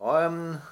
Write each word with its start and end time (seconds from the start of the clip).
Jeg 0.00 0.28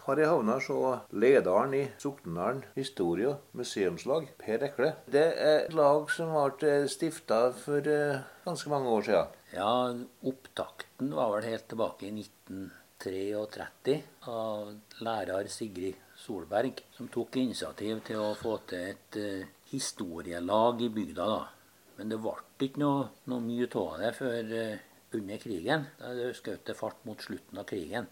har 0.06 0.17
jeg 0.17 0.28
havna 0.30 0.54
så 0.65 0.74
lederen 1.12 1.75
i 1.77 1.82
Soknedalen 2.00 2.62
historie- 2.73 3.28
og 3.28 3.58
museumslag, 3.60 4.30
Per 4.40 4.64
Ekle. 4.64 4.95
Det 5.04 5.24
er 5.37 5.66
et 5.66 5.74
lag 5.77 6.08
som 6.08 6.32
ble 6.32 6.88
stifta 6.88 7.53
for 7.53 7.85
eh, 7.85 8.22
ganske 8.46 8.72
mange 8.72 8.88
år 8.88 9.04
siden. 9.04 9.37
Ja, 9.53 9.93
opptakten 10.25 11.12
var 11.12 11.35
vel 11.35 11.51
helt 11.51 11.69
tilbake 11.69 12.09
i 12.09 12.14
1933 12.25 13.99
av 14.33 14.72
lærer 15.04 15.53
Sigrid 15.53 16.00
Solberg, 16.16 16.80
som 16.96 17.12
tok 17.12 17.36
initiativ 17.36 18.00
til 18.08 18.24
å 18.24 18.32
få 18.32 18.56
til 18.64 18.95
et 18.95 19.20
uh, 19.20 19.46
historielag 19.68 20.80
i 20.80 20.88
bygda. 20.88 21.29
da. 21.36 21.92
Men 22.00 22.08
det 22.14 22.22
ble 22.24 22.38
ikke 22.64 22.80
noe, 22.80 23.10
noe 23.29 23.45
mye 23.45 23.68
av 23.76 24.00
det 24.00 24.14
før 24.16 24.54
uh, 24.56 24.86
under 25.20 25.45
krigen. 25.45 25.84
Da 26.00 26.32
skjøt 26.32 26.64
det 26.64 26.80
fart 26.80 27.04
mot 27.04 27.20
slutten 27.20 27.60
av 27.60 27.68
krigen. 27.68 28.08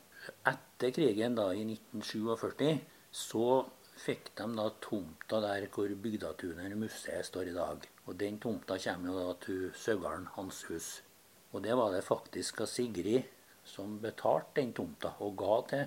Etter 0.46 0.92
krigen, 0.94 1.34
da 1.38 1.50
i 1.54 1.64
1947, 1.64 2.78
så 3.10 3.46
fikk 3.96 4.32
de 4.38 4.46
da 4.58 4.66
tomta 4.82 5.40
der 5.44 5.66
hvor 5.72 5.92
Bygdatunet 6.02 6.76
museet 6.78 7.28
står 7.28 7.52
i 7.52 7.56
dag. 7.56 7.86
Og 8.06 8.18
den 8.20 8.38
tomta 8.42 8.78
kommer 8.78 9.12
jo 9.12 9.20
da 9.20 9.36
til 9.46 9.68
Søgalen 9.74 10.28
Hanshus. 10.36 10.90
Og 11.52 11.62
det 11.64 11.76
var 11.78 11.94
det 11.94 12.04
faktisk 12.04 12.60
av 12.64 12.70
Sigrid 12.70 13.32
som 13.66 13.96
betalte 14.02 14.60
den 14.60 14.74
tomta 14.76 15.14
og 15.24 15.38
ga 15.40 15.60
til 15.70 15.86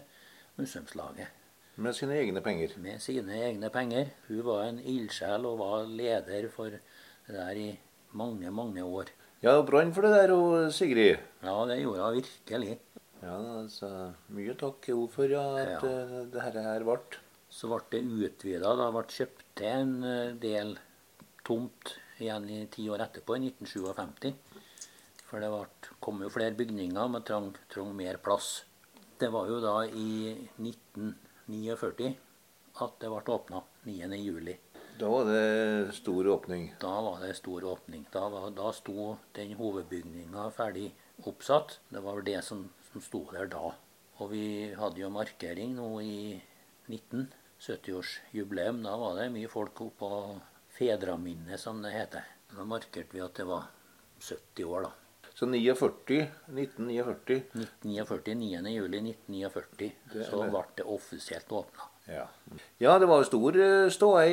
museumslaget. 0.59 1.35
Med 1.79 1.95
sine 1.95 2.17
egne 2.19 2.41
penger? 2.43 2.73
Med 2.83 2.99
sine 2.99 3.37
egne 3.45 3.69
penger. 3.71 4.09
Hun 4.27 4.41
var 4.43 4.65
en 4.65 4.81
ildsjel 4.83 5.45
og 5.47 5.61
var 5.61 5.85
leder 5.87 6.49
for 6.51 6.73
det 6.73 6.81
der 7.35 7.55
i 7.55 7.69
mange, 8.19 8.51
mange 8.51 8.83
år. 8.83 9.13
Ja, 9.39 9.53
hun 9.55 9.67
brant 9.69 9.95
for 9.95 10.03
det 10.03 10.11
der, 10.11 10.33
og 10.35 10.73
Sigrid. 10.75 11.21
Ja, 11.43 11.53
det 11.69 11.77
gjorde 11.79 12.03
hun 12.03 12.17
virkelig. 12.17 12.79
Ja, 13.19 13.37
altså, 13.59 13.89
Mye 14.35 14.55
takk 14.59 14.87
jo 14.91 15.03
for 15.11 15.31
ja, 15.31 15.43
at 15.59 15.83
ja. 15.83 15.95
Uh, 16.05 16.21
det 16.31 16.45
her 16.45 16.85
ble. 16.87 16.99
Så 17.49 17.67
ble 17.71 17.81
det 17.91 18.03
utvida. 18.29 18.75
Det 18.79 18.87
ble 18.95 19.03
kjøpt 19.15 19.43
til 19.59 19.73
en 19.73 19.95
uh, 20.05 20.37
del 20.39 20.77
tomt 21.47 21.95
igjen 22.19 22.47
i 22.51 22.61
ti 22.71 22.87
år 22.91 23.05
etterpå, 23.07 23.35
i 23.35 23.51
1957. 23.51 24.31
For 25.29 25.43
det 25.43 25.51
ble, 25.53 25.91
kom 26.03 26.23
jo 26.23 26.31
flere 26.33 26.55
bygninger, 26.57 27.11
men 27.11 27.25
trang, 27.27 27.51
trang 27.71 27.91
mer 27.97 28.19
plass. 28.23 28.63
Det 29.19 29.29
var 29.33 29.51
jo 29.51 29.59
da 29.63 29.75
i 29.87 30.31
1949 30.57 32.15
at 32.79 32.99
det 33.01 33.11
ble 33.11 33.35
åpna 33.35 33.61
9.7. 33.85 34.55
Da 34.99 35.07
var 35.07 35.27
det 35.27 35.93
stor 35.95 36.27
åpning? 36.27 36.73
Da 36.79 37.01
var 37.01 37.21
det 37.23 37.35
stor 37.37 37.63
åpning. 37.63 38.05
Da, 38.11 38.25
var, 38.31 38.49
da 38.51 38.71
sto 38.75 39.13
den 39.35 39.53
hovedbygninga 39.55 40.49
ferdig 40.55 40.89
oppsatt. 41.27 41.77
Det 41.89 42.01
var 42.03 42.17
vel 42.17 42.27
det 42.27 42.41
som, 42.43 42.65
som 42.93 43.03
sto 43.03 43.23
der 43.31 43.49
da. 43.51 43.73
Og 44.19 44.31
vi 44.33 44.45
hadde 44.75 45.01
jo 45.01 45.11
markering 45.13 45.75
nå 45.77 45.91
i 46.03 46.15
19. 46.89 47.27
70-årsjubileum. 47.59 48.83
Da 48.85 48.95
var 48.99 49.17
det 49.19 49.31
mye 49.33 49.51
folk 49.51 49.81
oppå 49.83 50.09
Fedraminnet, 50.75 51.59
som 51.59 51.81
det 51.83 51.91
heter. 51.91 52.25
Da 52.53 52.65
markerte 52.67 53.15
vi 53.15 53.23
at 53.23 53.35
det 53.35 53.45
var 53.49 53.67
70 54.19 54.65
år, 54.65 54.87
da. 54.87 54.95
Så 55.39 55.47
49, 55.47 56.25
1949? 56.51 57.43
1949, 57.55 58.61
9. 58.65 58.71
juli 58.75 58.99
1949 59.13 60.25
så 60.27 60.41
ble 60.51 60.63
det 60.75 60.83
offisielt 60.83 61.51
åpna. 61.55 61.87
Ja. 62.09 62.25
ja, 62.81 62.95
det 62.99 63.07
var 63.07 63.21
jo 63.21 63.27
stor 63.27 63.59
ståei 63.93 64.31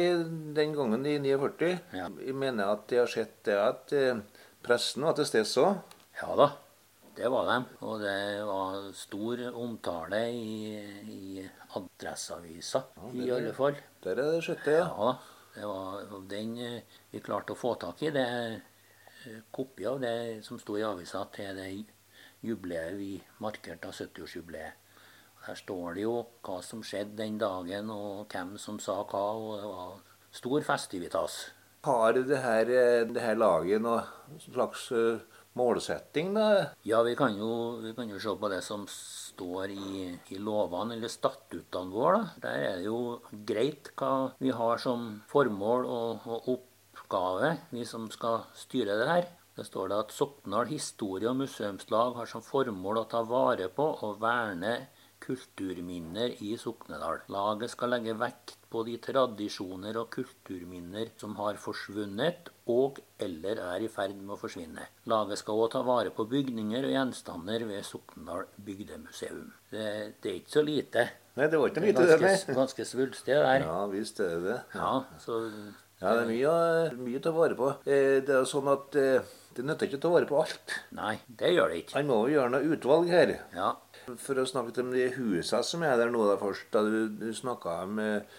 den 0.57 0.75
gangen 0.75 1.07
i 1.07 1.19
49. 1.23 1.77
Ja. 1.95 2.09
Jeg 2.25 2.35
mener 2.35 2.73
at 2.73 2.91
jeg 2.91 3.05
har 3.05 3.13
sett 3.13 3.37
det 3.47 3.59
at 3.61 3.95
eh, 3.95 4.23
pressen 4.67 5.07
var 5.07 5.15
til 5.19 5.29
stede 5.29 5.47
så. 5.51 5.69
Ja 6.17 6.33
da, 6.41 6.49
det 7.17 7.31
var 7.33 7.49
de. 7.49 7.57
Og 7.89 8.01
det 8.03 8.21
var 8.49 8.91
stor 8.97 9.43
omtale 9.57 10.23
i, 10.31 10.77
i 11.17 11.47
Adresseavisa 11.79 12.85
ja, 12.97 13.11
i 13.13 13.31
alle 13.39 13.57
fall. 13.57 13.81
Der 14.05 14.21
er 14.21 14.37
det 14.37 14.45
sjette, 14.47 14.79
ja. 14.79 14.87
ja. 14.87 15.17
Det 15.57 15.65
var 15.65 16.25
den 16.29 16.57
eh, 16.61 16.97
vi 17.11 17.23
klarte 17.25 17.55
å 17.55 17.59
få 17.59 17.75
tak 17.81 18.03
i. 18.05 18.13
Det 18.13 18.27
kopi 19.51 19.87
av 19.87 20.01
det 20.01 20.45
som 20.47 20.59
sto 20.61 20.77
i 20.79 20.85
avisa 20.87 21.25
til 21.35 21.57
det 21.57 21.71
jubileet 22.47 22.95
vi 22.99 23.13
markerte 23.43 23.89
av 23.89 23.97
70-årsjubileet. 23.97 24.83
Her 25.47 25.59
står 25.59 25.97
det 25.97 26.07
jo 26.07 26.15
hva 26.47 26.59
som 26.65 26.83
skjedde 26.83 27.21
den 27.21 27.39
dagen, 27.39 27.91
og 27.95 28.27
hvem 28.33 28.57
som 28.59 28.81
sa 28.83 28.99
hva. 29.07 29.25
og 29.39 29.61
Det 29.61 29.71
var 29.71 29.93
stor 30.35 30.67
festivitas. 30.67 31.39
Har 31.87 32.19
det 32.19 32.41
her, 32.43 32.71
det 33.07 33.23
her 33.23 33.39
laget 33.39 33.83
noe 33.83 34.03
slags 34.43 34.89
eh, 34.91 35.23
målsetting, 35.57 36.35
da? 36.37 36.73
Ja, 36.87 37.03
vi 37.07 37.15
kan, 37.19 37.37
jo, 37.39 37.79
vi 37.83 37.95
kan 37.97 38.11
jo 38.13 38.21
se 38.23 38.35
på 38.39 38.51
det 38.53 38.63
som 38.65 38.85
står 38.91 39.73
i, 39.73 40.11
i 40.35 40.41
lovene, 40.43 40.97
eller 40.97 41.13
statuttene 41.13 41.93
våre. 41.93 42.21
Da. 42.37 42.45
Der 42.45 42.67
er 42.69 42.77
det 42.81 42.89
jo 42.89 43.01
greit 43.49 43.93
hva 43.97 44.13
vi 44.43 44.53
har 44.55 44.83
som 44.83 45.09
formål 45.31 45.89
og, 45.89 46.29
og 46.29 46.53
oppgave, 46.57 47.57
vi 47.73 47.87
som 47.89 48.11
skal 48.13 48.45
styre 48.57 48.99
det 49.01 49.11
her. 49.11 49.33
Det 49.57 49.65
står 49.65 49.89
det 49.89 49.99
at 50.05 50.13
Sokndal 50.13 50.69
historie- 50.69 51.31
og 51.31 51.39
museumslag 51.41 52.19
har 52.19 52.29
som 52.29 52.45
formål 52.45 53.01
å 53.01 53.09
ta 53.09 53.23
vare 53.25 53.71
på 53.73 53.87
og 54.05 54.21
verne 54.21 54.75
kulturminner 55.25 56.35
i 56.45 56.59
Soknedal. 56.61 57.23
Laget 57.33 57.73
skal 57.73 57.95
legge 57.95 58.19
vekt 58.21 58.66
på 58.77 58.85
de 58.85 58.97
tradisjoner 59.01 59.97
og 59.97 60.11
kulturminner 60.13 61.15
som 61.21 61.37
har 61.41 61.57
forsvunnet 61.61 62.51
og 62.73 62.99
eller 63.23 63.63
er 63.71 63.87
i 63.87 63.89
ferd 63.93 64.19
med 64.19 64.35
å 64.35 64.41
forsvinne. 64.41 64.85
Laget 65.09 65.41
skal 65.41 65.63
òg 65.63 65.71
ta 65.73 65.81
vare 65.87 66.13
på 66.13 66.27
bygninger 66.29 66.85
og 66.85 66.93
gjenstander 66.93 67.65
ved 67.71 67.87
Soknedal 67.89 68.45
bygdemuseum. 68.67 69.49
Det, 69.71 69.87
det, 70.21 70.29
er 70.29 70.37
ikke 70.43 70.57
så 70.59 70.67
lite. 70.67 71.07
Nei, 71.39 71.49
det 71.53 71.63
var 71.63 71.73
ikke 71.73 71.87
lite, 71.87 72.05
det 72.05 72.21
ganske. 72.21 72.59
Ganske 72.59 72.89
svulstig 72.91 73.39
der. 73.39 73.65
Ja, 73.65 73.81
visst 73.93 74.21
er 74.21 74.37
det 74.37 74.45
det. 74.51 74.61
Ja, 74.77 74.93
så... 75.23 75.41
Ja, 75.97 76.11
det 76.13 76.27
er 76.27 76.29
mye, 76.29 76.55
mye 77.01 77.17
å 77.17 77.25
ta 77.25 77.31
vare 77.33 77.57
på. 77.57 77.71
Eh, 77.89 78.19
det 78.21 78.35
er 78.37 78.49
sånn 78.49 78.67
at 78.69 78.97
eh, 79.01 79.31
det 79.57 79.63
nytter 79.65 79.89
ikke 79.89 79.97
å 79.97 80.03
ta 80.03 80.11
vare 80.13 80.29
på 80.29 80.37
alt. 80.43 80.75
Nei, 80.99 81.15
det 81.41 81.55
gjør 81.55 81.73
det 81.73 81.79
ikke. 81.81 81.95
Han 81.97 82.11
må 82.11 82.19
jo 82.27 82.35
gjøre 82.35 82.53
noe 82.53 82.75
utvalg 82.77 83.09
her. 83.09 83.33
Ja, 83.57 83.71
for 84.21 84.43
å 84.43 84.45
snakke 84.45 84.85
om 84.85 84.91
de 84.93 85.07
husene 85.15 85.63
som 85.65 85.87
er 85.89 85.97
der 85.97 86.13
nå 86.13 86.27
da 86.29 86.37
først. 86.41 86.69
Da 86.75 86.83
du, 86.85 87.07
du 87.17 87.31
snakka 87.33 87.79
om 87.87 88.03
eh, 88.05 88.37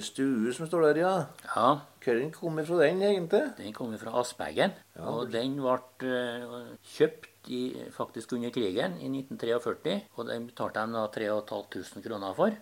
stue 0.00 0.52
som 0.56 0.68
står 0.68 0.86
der, 0.88 1.00
ja. 1.02 1.14
ja. 1.52 1.68
Hvor 2.06 2.20
kom 2.32 2.60
fra 2.64 2.78
den, 2.84 3.02
egentlig? 3.02 3.42
Den 3.58 3.74
kom 3.74 3.96
fra 3.98 4.14
Aspeggen. 4.20 4.72
Ja. 4.96 5.08
Og 5.10 5.32
den 5.32 5.58
ble 5.58 5.74
uh, 6.06 6.70
kjøpt 6.94 7.50
i, 7.52 7.60
faktisk 7.94 8.32
under 8.36 8.54
krigen 8.54 8.96
i 9.02 9.10
1943. 9.10 9.98
Og 10.16 10.30
den 10.30 10.46
betalte 10.48 10.86
de 10.86 10.96
da 10.96 11.04
3500 11.12 12.06
kroner 12.06 12.38
for. 12.38 12.56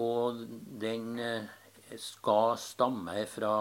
Og 0.00 0.42
den 0.82 1.14
uh, 1.18 1.48
skal 1.98 2.58
stamme 2.60 3.24
fra 3.30 3.54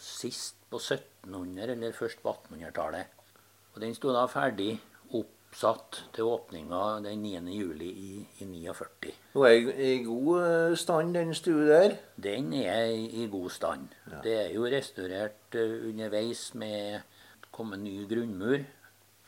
sist 0.00 0.60
på 0.70 0.80
1700, 0.80 1.72
eller 1.72 1.96
først 1.96 2.22
på 2.22 2.36
1800-tallet. 2.36 3.16
Og 3.74 3.82
den 3.82 3.96
sto 3.96 4.12
da 4.14 4.24
ferdig 4.30 4.76
oppsatt 5.46 6.02
til 6.12 6.28
åpninga 6.28 7.00
den 7.04 7.22
9. 7.22 7.52
juli 7.54 7.88
i, 7.88 8.10
i 8.40 8.44
49. 8.44 9.12
Og 9.34 9.46
er 9.48 9.70
i 9.78 10.02
god 10.04 10.42
eh, 10.42 10.76
stand, 10.76 11.14
den 11.14 11.34
stua 11.34 11.64
der? 11.70 11.96
Den 12.16 12.52
er 12.52 12.90
i 12.92 13.28
god 13.30 13.50
stand. 13.50 13.88
Ja. 14.10 14.20
Det 14.24 14.34
er 14.44 14.50
jo 14.52 14.66
restaurert 14.66 15.56
uh, 15.56 15.88
underveis 15.88 16.50
med 16.54 17.00
kommet 17.52 17.80
ny 17.80 18.04
grunnmur. 18.08 18.66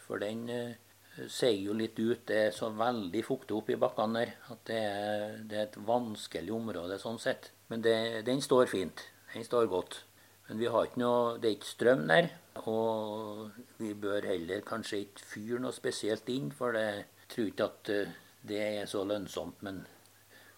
For 0.05 0.21
den 0.21 0.49
ser 0.49 1.29
sier 1.29 1.63
jo 1.67 1.77
litt 1.77 1.99
ut. 1.99 2.27
Det 2.29 2.43
er 2.49 2.53
så 2.55 2.71
veldig 2.77 3.23
fuktig 3.27 3.57
oppi 3.57 3.77
bakkene 3.81 4.21
der 4.21 4.35
at 4.53 4.61
det 4.69 4.79
er, 4.79 5.39
det 5.49 5.59
er, 5.59 5.67
et 5.67 5.81
vanskelig 5.89 6.53
område 6.55 6.99
sånn 7.01 7.19
sett. 7.23 7.51
Men 7.69 7.83
det, 7.85 7.97
den 8.29 8.41
står 8.45 8.69
fint. 8.71 9.03
Den 9.35 9.45
står 9.45 9.67
godt. 9.69 10.03
Men 10.49 10.61
vi 10.63 10.69
har 10.73 10.87
ikke 10.89 11.03
noe, 11.03 11.37
det 11.41 11.51
er 11.51 11.57
ikke 11.59 11.69
strøm 11.69 12.07
der. 12.09 12.31
Og 12.69 13.51
vi 13.79 13.93
bør 13.95 14.27
heller 14.31 14.65
kanskje 14.67 15.03
ikke 15.05 15.27
fyre 15.35 15.61
noe 15.63 15.77
spesielt 15.77 16.29
inn, 16.33 16.49
for 16.57 16.77
jeg 16.79 17.05
tror 17.29 17.51
ikke 17.51 17.69
at 17.69 17.93
eh, 17.93 18.17
det 18.49 18.63
er 18.65 18.89
så 18.89 19.05
lønnsomt. 19.05 19.63
Men 19.67 19.83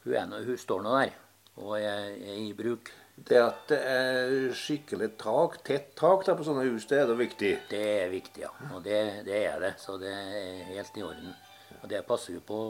hun, 0.04 0.14
er 0.14 0.46
hun 0.46 0.60
står 0.60 0.86
nå 0.86 0.96
der 1.00 1.18
og 1.60 1.74
er, 1.76 2.14
er, 2.14 2.36
i 2.40 2.52
bruk. 2.56 2.92
Det 3.28 3.36
at 3.36 3.66
det 3.68 3.78
er 3.84 4.54
skikkelig 4.56 5.10
tak, 5.20 5.58
tett 5.66 5.90
tak 5.98 6.22
der 6.24 6.38
på 6.38 6.46
sånne 6.46 6.64
hus, 6.70 6.86
det 6.88 7.02
er 7.02 7.10
da 7.10 7.16
viktig? 7.18 7.50
Det 7.68 7.80
er 7.98 8.12
viktig, 8.12 8.46
ja. 8.46 8.52
Og 8.70 8.80
det, 8.86 9.00
det 9.26 9.42
er 9.44 9.58
det. 9.60 9.74
Så 9.82 9.98
det 10.00 10.14
er 10.14 10.70
helt 10.70 10.96
i 10.96 11.04
orden. 11.04 11.34
Og 11.80 11.88
Det 11.90 12.00
passer 12.06 12.38
vi 12.38 12.40
på 12.44 12.60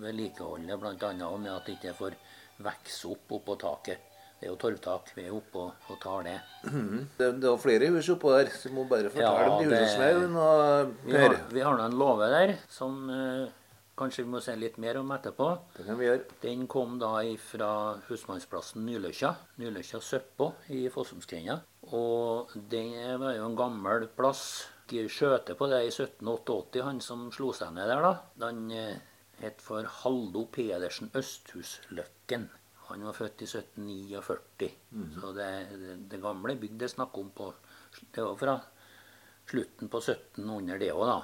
vedlikeholdet, 0.00 0.80
bl.a. 0.80 1.12
med 1.36 1.52
at 1.52 1.66
det 1.66 1.76
ikke 1.76 1.96
får 1.98 2.16
vokse 2.64 3.12
opp 3.12 3.36
oppå 3.36 3.58
taket. 3.60 4.07
Det 4.38 4.46
er 4.46 4.52
jo 4.52 4.58
torvtak. 4.62 5.12
Vi 5.16 5.24
er 5.26 5.34
oppe 5.34 5.64
og, 5.64 5.86
og 5.90 6.00
tar 6.02 6.26
det. 6.28 6.36
Mm. 6.70 7.06
det. 7.18 7.30
Det 7.42 7.48
er 7.50 7.62
flere 7.62 7.88
hus 7.94 8.10
oppå 8.14 8.34
der. 8.36 8.50
Så 8.54 8.70
må 8.74 8.84
bare 8.90 9.10
fortelle 9.10 9.46
ja, 9.46 9.54
om 9.54 9.64
de 9.64 9.80
husene 9.80 10.10
Det, 10.14 10.28
og, 10.42 10.92
vi 11.08 11.16
har, 11.18 11.34
vi 11.50 11.64
har 11.66 11.78
nå 11.78 11.88
en 11.88 11.98
låve 11.98 12.28
der 12.30 12.54
som 12.70 13.00
eh, 13.10 13.48
kanskje 13.98 14.22
vi 14.22 14.30
må 14.36 14.42
se 14.44 14.54
litt 14.54 14.78
mer 14.78 15.00
om 15.00 15.10
etterpå. 15.16 15.50
Det 15.74 15.88
kan 15.88 15.98
vi 15.98 16.06
gjøre. 16.06 16.22
Den 16.44 16.64
kom 16.70 16.96
da 17.02 17.12
fra 17.42 17.72
husmannsplassen 18.06 18.86
Nyløkja. 18.86 19.34
Nyløkja 19.58 19.98
Søppå 20.06 20.52
i 20.74 20.84
Fossumsgrenda. 20.94 21.58
Og 21.90 22.54
den 22.70 22.94
var 23.18 23.34
jo 23.34 23.50
en 23.50 23.58
gammel 23.58 24.06
plass. 24.14 24.48
Skjøte 24.88 25.52
på 25.58 25.66
det 25.68 25.82
i 25.84 25.90
1788, 25.90 26.80
han 26.86 27.02
som 27.04 27.26
slo 27.34 27.50
seg 27.52 27.74
ned 27.76 27.90
der, 27.90 28.06
da. 28.06 28.12
Den, 28.46 28.70
eh, 28.72 28.94
het 29.42 29.60
for 29.62 29.86
Haldo 30.00 30.46
Pedersen 30.50 31.10
Østhusløkken. 31.14 32.48
Han 32.88 33.04
var 33.08 33.16
født 33.16 33.44
i 33.44 33.48
1749. 33.48 34.70
Så 35.20 35.32
det, 35.36 35.48
det, 35.82 35.96
det 36.12 36.20
gamle 36.22 36.56
bygget 36.56 36.78
det 36.80 36.88
er 36.88 36.94
snakk 36.96 37.18
om 37.20 37.32
på 37.36 37.50
Det 38.14 38.22
var 38.24 38.36
fra 38.40 38.54
slutten 39.48 39.88
på 39.88 40.00
1700, 40.02 40.78
det 40.80 40.92
òg, 40.92 41.04
da. 41.08 41.18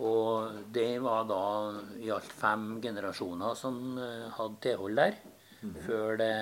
Og 0.00 0.56
det 0.72 1.00
var 1.04 1.26
da 1.28 1.44
i 2.00 2.08
alt 2.12 2.32
fem 2.40 2.80
generasjoner 2.80 3.56
som 3.58 3.98
eh, 4.00 4.26
hadde 4.36 4.60
tilhold 4.64 4.96
der, 4.96 5.16
før 5.84 6.16
det 6.20 6.34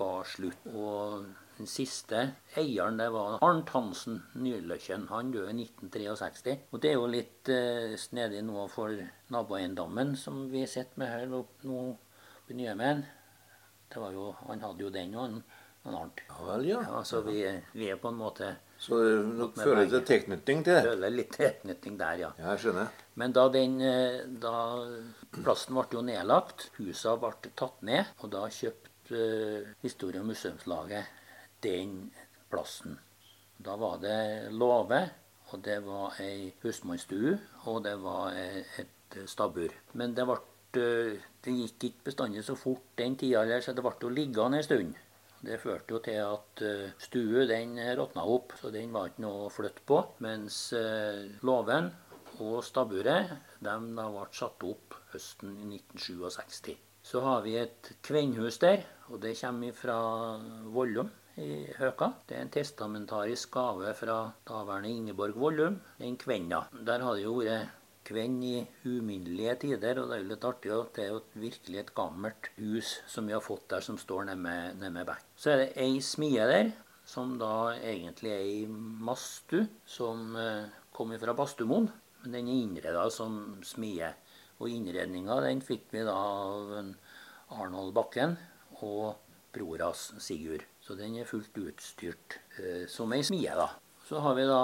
var 0.00 0.28
slutt. 0.28 0.68
Og 0.72 1.26
den 1.58 1.68
siste 1.68 2.22
eieren 2.56 2.96
det 2.98 3.10
var 3.12 3.36
Arnt 3.44 3.68
Hansen 3.74 4.22
Nyløkken. 4.34 5.08
Han 5.12 5.32
døde 5.34 5.52
i 5.52 5.66
1963. 5.68 6.56
Og 6.72 6.80
det 6.82 6.92
er 6.92 6.96
jo 6.96 7.10
litt 7.12 7.52
eh, 7.52 7.96
snedig 8.00 8.40
nå 8.48 8.64
for 8.72 8.96
naboeiendommen 9.32 10.16
som 10.16 10.46
vi 10.52 10.64
sitter 10.66 11.02
med 11.02 11.12
her 11.12 11.36
oppe 11.42 11.68
nå 11.68 11.82
på 12.48 12.56
Nyhemen. 12.56 13.04
Det 13.92 14.00
var 14.00 14.14
jo, 14.16 14.30
han 14.48 14.62
hadde 14.64 14.86
jo 14.86 14.90
den 14.92 15.14
og 15.14 15.24
en 15.28 15.42
annen. 15.84 16.12
Ja 16.28 16.44
vel, 16.46 16.66
ja. 16.70 16.82
Ja, 16.88 17.00
så 17.04 17.20
vi, 17.26 17.42
vi 17.76 17.88
er 17.90 17.98
på 18.00 18.12
en 18.12 18.20
måte 18.20 18.52
Så 18.80 18.98
dere 19.02 19.48
føler 19.58 19.88
til 19.90 20.04
tilknytning 20.08 20.62
til 20.64 20.78
det? 20.78 20.84
Føler 20.86 21.12
litt 21.12 21.32
tilknytning 21.36 21.98
der, 22.00 22.20
ja. 22.22 22.30
Ja, 22.38 22.52
jeg 22.54 22.62
skjønner. 22.64 22.92
Men 23.20 23.34
da 23.36 23.48
den 23.52 23.80
eh, 23.84 24.22
da 24.42 24.54
Plassen 25.42 25.76
ble 25.76 25.98
jo 25.98 26.04
nedlagt, 26.06 26.70
husa 26.78 27.16
ble 27.20 27.52
tatt 27.58 27.82
ned, 27.84 28.14
og 28.22 28.32
da 28.32 28.46
kjøpte 28.48 29.18
eh, 29.18 29.72
Historie- 29.84 30.22
og 30.22 30.30
museumslaget 30.30 31.10
den 31.62 31.98
plassen. 32.50 32.96
Da 33.62 33.76
var 33.78 33.98
det 34.02 34.50
låve, 34.50 35.02
og 35.52 35.60
det 35.62 35.78
var 35.84 36.16
ei 36.22 36.52
husmannsstue, 36.62 37.36
og 37.70 37.82
det 37.84 37.94
var 38.02 38.34
et 38.34 39.18
stabbur. 39.28 39.74
Men 39.98 40.14
det 40.16 40.24
ble 40.26 40.38
eh, 40.80 41.20
Det 41.42 41.54
gikk 41.56 41.88
ikke 41.88 42.06
bestandig 42.10 42.44
så 42.46 42.54
fort 42.54 42.92
den 42.96 43.16
tida, 43.18 43.42
så 43.60 43.74
det 43.74 43.82
ble 43.82 43.96
jo 44.00 44.12
liggende 44.12 44.60
en 44.60 44.66
stund. 44.66 44.94
Det 45.42 45.58
førte 45.58 45.90
jo 45.90 45.98
til 45.98 46.20
at 46.22 46.60
uh, 46.62 46.92
stue 47.02 47.48
den 47.50 47.74
råtna 47.98 48.22
opp, 48.30 48.52
så 48.60 48.70
den 48.70 48.92
var 48.94 49.08
ikke 49.10 49.24
noe 49.24 49.48
å 49.48 49.50
flytte 49.50 49.82
på. 49.90 49.98
Mens 50.22 50.68
uh, 50.70 51.26
låven 51.42 51.90
og 52.38 52.60
stabburet 52.62 53.32
de 53.58 53.66
da 53.66 54.06
ble 54.14 54.28
satt 54.38 54.62
opp 54.68 54.94
høsten 55.10 55.56
i 55.58 55.80
1967. 55.80 56.76
Så 57.02 57.24
har 57.26 57.42
vi 57.42 57.56
et 57.58 57.90
kvennhus 58.06 58.60
der, 58.62 58.86
og 59.10 59.18
det 59.24 59.34
kommer 59.40 59.74
fra 59.74 59.98
Vollum 60.70 61.10
i 61.42 61.66
Høka. 61.74 62.12
Det 62.28 62.36
er 62.36 62.46
en 62.46 62.52
testamentarisk 62.54 63.50
gave 63.56 63.92
fra 63.98 64.18
daværende 64.46 64.94
Ingeborg 64.94 65.38
Vollum, 65.42 65.80
den 65.98 66.16
kvenna. 66.16 66.62
Der 66.86 67.02
har 67.02 67.18
det 67.18 67.24
jo 67.26 67.40
vært 67.40 67.81
kvenn 68.06 68.38
i 68.44 68.54
uminnelige 68.84 69.54
tider, 69.64 70.00
og 70.00 70.10
det 70.10 70.16
er 70.16 70.22
jo 70.22 70.30
litt 70.30 70.46
artig 70.48 70.72
at 70.74 70.94
det 70.96 71.04
er 71.04 71.12
jo 71.12 71.20
virkelig 71.42 71.80
et 71.80 71.92
gammelt 71.96 72.48
hus 72.58 72.94
som 73.10 73.28
vi 73.28 73.36
har 73.36 73.44
fått 73.44 73.68
der, 73.72 73.84
som 73.84 73.98
står 74.00 74.28
nede 74.30 74.38
med, 74.42 75.04
bekken. 75.06 75.30
Så 75.36 75.52
er 75.52 75.62
det 75.62 75.68
ei 75.84 76.00
smie 76.04 76.46
der, 76.50 76.72
som 77.08 77.36
da 77.40 77.72
egentlig 77.78 78.32
er 78.32 78.44
ei 78.46 78.66
mastu, 78.68 79.62
som 79.86 80.36
eh, 80.38 80.70
kommer 80.94 81.20
fra 81.22 81.34
Bastumoen. 81.36 81.90
Men 82.22 82.36
den 82.36 82.48
er 82.48 82.60
innreda 82.62 83.08
som 83.10 83.58
smie. 83.66 84.12
Og 84.62 84.70
innredninga 84.70 85.40
den 85.42 85.62
fikk 85.64 85.88
vi 85.90 86.04
da 86.06 86.14
av 86.14 86.70
Arnold 87.58 87.94
Bakken 87.96 88.36
og 88.82 89.16
bror 89.52 89.82
hans 89.82 90.12
Sigurd. 90.22 90.64
Så 90.82 90.94
den 90.98 91.16
er 91.18 91.28
fullt 91.28 91.58
utstyrt 91.58 92.38
eh, 92.58 92.86
som 92.90 93.12
ei 93.14 93.22
smie, 93.26 93.52
da. 93.58 93.68
Så 94.06 94.22
har 94.22 94.38
vi 94.38 94.46
da 94.48 94.62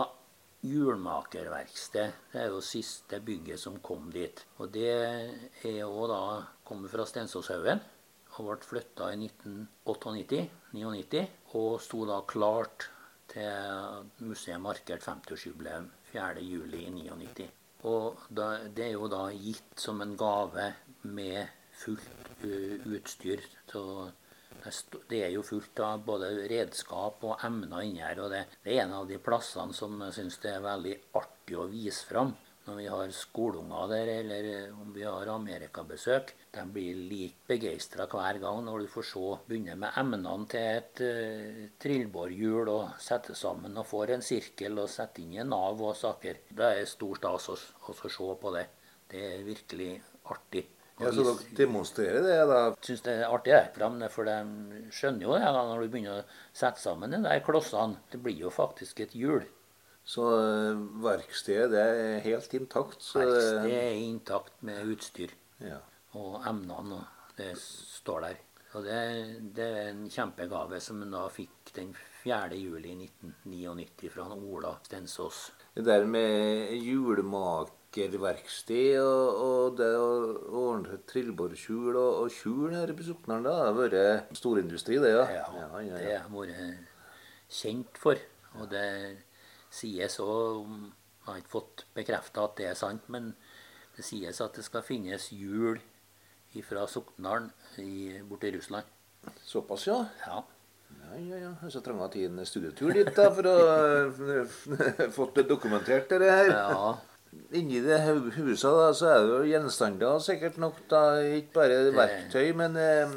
hjulmakerverksted. 0.66 2.12
Det 2.32 2.40
er 2.42 2.50
jo 2.52 2.60
siste 2.64 3.20
bygget 3.24 3.60
som 3.60 3.78
kom 3.84 4.10
dit. 4.12 4.44
Og 4.58 4.72
det 4.74 4.90
er 4.90 5.78
jo 5.80 6.06
da 6.10 6.22
kommet 6.66 6.90
fra 6.92 7.06
Stensåshaugen 7.06 7.80
og 8.38 8.46
ble 8.46 8.58
flytta 8.62 9.10
i 9.14 9.28
1998-99. 9.28 11.24
Og 11.58 11.78
sto 11.82 12.04
da 12.08 12.20
klart 12.26 12.88
til 13.32 14.24
museet 14.26 14.60
markerte 14.62 15.10
50-årsjubileum 15.10 15.88
4.7.99. 16.12 17.48
Og 17.88 18.18
da, 18.34 18.46
det 18.74 18.88
er 18.88 18.94
jo 18.96 19.08
da 19.10 19.28
gitt 19.34 19.78
som 19.78 20.00
en 20.02 20.16
gave 20.18 20.72
med 21.06 21.46
fullt 21.78 22.42
utstyr 22.42 22.86
utstyr. 22.96 23.44
Så 23.70 23.82
det 25.08 25.22
er 25.24 25.32
jo 25.32 25.44
fullt 25.46 25.80
av 25.84 26.02
både 26.06 26.30
redskap 26.50 27.24
og 27.26 27.44
emner 27.46 27.86
inni 27.86 28.04
her. 28.04 28.20
Og 28.24 28.32
det, 28.32 28.44
er 28.64 28.82
en 28.84 28.98
av 29.00 29.08
de 29.08 29.20
plassene 29.22 29.76
som 29.76 29.96
jeg 30.06 30.18
syns 30.18 30.38
det 30.42 30.52
er 30.54 30.66
veldig 30.66 30.98
artig 31.20 31.58
å 31.58 31.68
vise 31.70 32.06
fram. 32.08 32.34
Når 32.68 32.76
vi 32.76 32.86
har 32.92 33.12
skoleunger 33.16 33.86
der, 33.88 34.10
eller 34.18 34.72
om 34.76 34.90
vi 34.92 35.06
har 35.06 35.30
amerikabesøk. 35.32 36.34
De 36.52 36.64
blir 36.68 36.98
like 37.08 37.46
begeistra 37.48 38.04
hver 38.12 38.40
gang 38.42 38.60
når 38.66 38.84
du 38.84 38.90
får 38.92 39.06
se 39.08 39.22
begynne 39.48 39.78
med 39.80 39.96
emnene 40.02 40.34
til 40.52 40.68
et 40.74 41.00
uh, 41.00 41.62
trillbårhjul 41.80 42.68
og 42.74 42.98
sette 43.00 43.36
sammen 43.38 43.80
og 43.80 43.88
får 43.88 44.12
en 44.18 44.26
sirkel 44.26 44.82
og 44.84 44.92
sette 44.92 45.24
inn 45.24 45.38
en 45.40 45.54
nav 45.54 45.80
og 45.80 45.96
saker. 45.96 46.44
Det 46.50 46.72
er 46.82 46.90
stor 46.90 47.22
stas 47.22 47.48
å 47.54 47.96
se 47.96 48.32
på 48.42 48.56
det. 48.58 48.66
Det 49.08 49.24
er 49.30 49.46
virkelig 49.48 49.94
artig. 50.28 50.68
Ja, 50.98 51.12
Så 51.12 51.22
dere 51.22 51.56
demonstrerer 51.58 52.24
det, 52.24 52.38
da? 52.50 52.62
syns 52.82 53.04
det 53.06 53.14
er 53.14 53.30
artig, 53.30 53.52
det, 53.54 53.68
For, 53.74 54.08
for 54.14 54.26
de 54.26 54.88
skjønner 54.94 55.26
jo 55.28 55.36
det 55.36 55.44
da, 55.44 55.62
når 55.68 55.84
du 55.84 55.92
begynner 55.92 56.22
å 56.22 56.26
sette 56.56 56.82
sammen 56.82 57.14
de 57.14 57.22
der 57.22 57.44
klossene. 57.46 58.00
Det 58.10 58.20
blir 58.24 58.40
jo 58.46 58.50
faktisk 58.54 59.04
et 59.04 59.14
hjul. 59.14 59.46
Så 60.08 60.24
eh, 60.40 60.82
verkstedet 61.04 61.70
det 61.74 61.84
er 61.84 62.20
helt 62.24 62.54
intakt? 62.56 63.02
Så 63.04 63.20
Verkstedet 63.20 63.72
er 63.76 63.96
intakt 64.00 64.54
med 64.64 64.94
utstyr 64.94 65.34
ja. 65.60 65.82
og 66.16 66.40
emnene, 66.48 67.02
det 67.36 67.52
står 67.60 68.24
der. 68.24 68.44
Og 68.76 68.84
det, 68.84 69.00
det 69.56 69.66
er 69.66 69.90
en 69.92 70.08
kjempegave 70.12 70.80
som 70.84 71.00
en 71.04 71.12
da 71.14 71.26
fikk 71.32 71.72
den 71.76 71.94
4. 72.22 72.56
juli 72.56 72.92
1999 73.06 74.10
fra 74.12 74.26
Ola 74.34 74.74
Stensås. 74.84 75.46
Det 75.76 75.86
der 75.86 76.04
med 76.08 76.74
hjulmakerverksted 77.94 78.98
og, 79.00 79.38
og 79.40 79.76
det 79.78 79.88
å 79.96 80.08
ordne 80.58 80.98
trillebårkjul 81.08 81.96
og, 81.96 82.24
og 82.24 82.30
kjul 82.32 82.74
her 82.74 82.92
på 82.94 83.02
Soknaren, 83.06 83.44
det 83.46 83.52
har 83.54 83.74
vært 83.76 84.36
storindustri, 84.36 84.98
det, 85.00 85.12
ja? 85.14 85.24
Ja, 85.32 85.46
ja, 85.56 85.80
ja, 85.82 85.96
det 85.98 86.18
har 86.20 86.28
vært 86.30 86.88
kjent 87.48 87.96
for. 87.98 88.16
Og 88.58 88.68
det 88.72 89.18
sies 89.70 90.18
òg 90.20 90.66
Jeg 91.28 91.34
har 91.34 91.40
ikke 91.42 91.52
fått 91.52 91.82
bekrefta 91.94 92.44
at 92.48 92.54
det 92.56 92.66
er 92.70 92.74
sant, 92.78 93.02
men 93.12 93.34
det 93.96 94.04
sies 94.06 94.38
at 94.40 94.54
det 94.56 94.64
skal 94.64 94.82
finnes 94.82 95.26
hjul 95.32 95.78
fra 96.64 96.86
Sokndalen 96.88 97.50
i- 97.78 98.22
borti 98.24 98.50
Russland. 98.54 98.86
Såpass, 99.44 99.84
ja. 99.86 99.98
Ja. 100.26 100.38
Ja, 100.88 101.18
ja, 101.20 101.36
ja. 101.42 101.50
Så 101.70 101.82
trang 101.84 102.00
av 102.00 102.08
tiden 102.14 102.40
studietur 102.48 102.94
dit 102.96 103.10
da, 103.14 103.28
for 103.36 103.44
å 103.46 103.56
få 105.16 105.28
det 105.36 105.44
dokumentert 105.50 106.08
det 106.08 106.30
her. 106.32 106.48
ja. 106.50 106.96
Inni 107.52 107.80
det 107.84 107.98
huset 108.36 108.72
da, 108.76 108.88
så 108.96 109.06
er 109.12 109.22
det 109.24 109.30
jo 109.36 109.48
gjenstander 109.52 110.18
sikkert 110.24 110.58
nok, 110.60 110.78
da. 110.90 111.02
Ikke 111.38 111.52
bare 111.60 111.78
verktøy, 111.96 112.52
men 112.56 112.76
eh, 112.76 113.14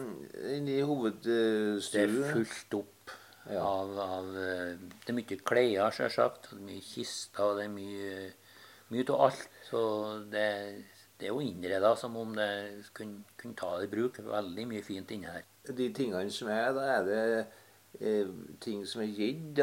inni 0.57 0.77
Det 0.81 2.03
er 2.05 2.15
fullt 2.33 2.73
opp 2.79 3.15
Ja. 3.51 3.63
av, 3.65 3.95
av 3.99 4.35
eh, 4.37 4.75
Det 5.01 5.09
er 5.09 5.17
mye 5.17 5.37
klær, 5.43 5.91
selvsagt. 5.95 6.51
mye 6.61 6.79
kister, 6.85 7.43
og 7.43 7.57
det 7.57 7.65
er 7.65 7.73
mye 7.75 8.31
mye 8.91 9.07
av 9.09 9.21
alt. 9.29 9.47
Så 9.69 9.81
det, 10.31 10.45
det 11.17 11.27
er 11.27 11.31
jo 11.33 11.39
innreda 11.41 11.95
som 11.95 12.15
om 12.19 12.33
det 12.35 12.49
kunne, 12.93 13.23
kunne 13.39 13.55
ta 13.55 13.77
det 13.79 13.87
i 13.87 13.91
bruk. 13.95 14.19
Veldig 14.19 14.67
mye 14.67 14.83
fint 14.83 15.11
inni 15.15 15.27
her. 15.31 15.43
De 15.71 15.89
tingene 15.95 16.29
som 16.33 16.49
er, 16.51 16.71
da 16.75 16.87
er 16.97 17.05
det 17.07 17.21
eh, 18.01 18.27
ting 18.63 18.85
som 18.87 19.01
er 19.03 19.11
gitt 19.15 19.55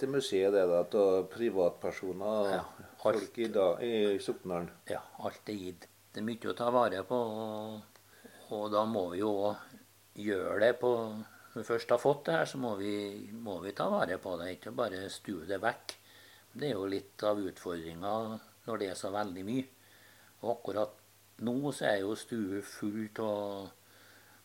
til 0.00 0.08
museet, 0.12 0.52
det 0.54 0.66
da, 0.70 0.82
av 0.82 1.26
privatpersoner 1.32 2.52
Ja. 2.56 2.62
Folk 3.06 3.38
i, 3.38 3.48
da, 3.54 3.66
i 3.82 4.18
Soknaren. 4.22 4.68
Ja, 4.90 5.00
alt 5.26 5.48
er 5.52 5.60
gitt. 5.60 5.86
Det 6.12 6.22
er 6.22 6.26
mye 6.26 6.50
å 6.50 6.56
ta 6.56 6.70
vare 6.74 7.02
på, 7.06 7.16
og, 7.16 8.02
og 8.56 8.66
da 8.72 8.84
må 8.88 9.06
vi 9.12 9.22
jo 9.22 9.32
gjøre 10.16 10.60
det 10.62 10.74
på 10.80 10.92
Når 10.96 11.62
vi 11.62 11.68
først 11.70 11.92
har 11.92 12.00
fått 12.00 12.26
det 12.26 12.36
her, 12.36 12.48
så 12.50 12.58
må 12.60 12.74
vi, 12.76 12.92
må 13.32 13.60
vi 13.62 13.72
ta 13.76 13.86
vare 13.88 14.18
på 14.20 14.34
det, 14.36 14.50
ikke 14.56 14.74
bare 14.76 15.06
stue 15.08 15.46
det 15.48 15.56
vekk. 15.62 15.94
Det 16.52 16.68
er 16.68 16.74
jo 16.74 16.88
litt 16.90 17.22
av 17.24 17.40
utfordringa 17.40 18.12
når 18.66 18.82
det 18.82 18.90
er 18.92 18.98
så 19.00 19.08
veldig 19.14 19.44
mye. 19.46 19.64
Og 20.42 20.50
akkurat 20.52 20.98
nå 21.46 21.72
så 21.72 21.88
er 21.88 22.02
jo 22.02 22.12
stue 22.16 22.60
fullt 22.64 23.22
av 23.24 23.72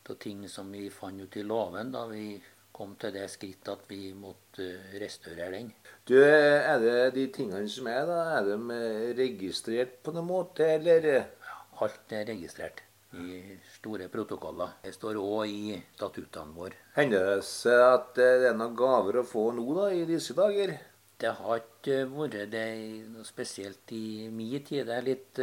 av 0.10 0.16
ting 0.16 0.48
som 0.50 0.72
vi 0.72 0.90
fant 0.90 1.22
ut 1.22 1.38
i 1.38 1.44
låven 1.44 1.92
da 1.92 2.06
vi 2.10 2.42
kom 2.76 2.94
til 3.00 3.14
det 3.16 3.28
skritt 3.32 3.70
at 3.72 3.84
vi 3.90 4.12
måtte 4.18 4.66
eh, 4.66 4.94
restaurere 5.02 5.52
den. 5.58 5.72
Du, 6.08 6.16
er 6.22 6.80
det 6.82 7.14
de 7.18 7.28
tingene 7.36 7.68
som 7.70 7.90
er, 7.92 8.06
da, 8.10 8.22
er 8.38 8.48
de 8.48 8.78
eh, 8.78 9.10
registrert 9.18 10.00
på 10.04 10.14
noen 10.16 10.30
måte, 10.30 10.68
eller? 10.78 11.10
Alt 11.82 12.14
er 12.14 12.28
registrert 12.30 12.84
i 13.18 13.58
store 13.76 14.08
protokoller. 14.12 14.78
Det 14.84 14.94
står 14.96 15.20
òg 15.20 15.50
i 15.50 15.76
statuttene 15.96 16.56
våre. 16.56 16.78
Hender 16.96 17.28
det 17.34 17.44
seg 17.48 17.84
at 17.90 18.22
eh, 18.22 18.40
det 18.44 18.52
er 18.54 18.58
noen 18.58 18.78
gaver 18.80 19.22
å 19.22 19.28
få 19.28 19.50
nå, 19.58 19.68
da, 19.78 19.92
i 19.94 20.08
disse 20.10 20.38
dager? 20.38 20.78
Det 21.22 21.36
har 21.38 21.60
ikke 21.62 22.00
vært 22.10 22.50
det 22.50 22.68
spesielt 23.28 23.94
i 23.94 24.30
min 24.34 24.64
tid. 24.66 24.88
Det 24.88 24.96
er 24.96 25.06
litt 25.06 25.42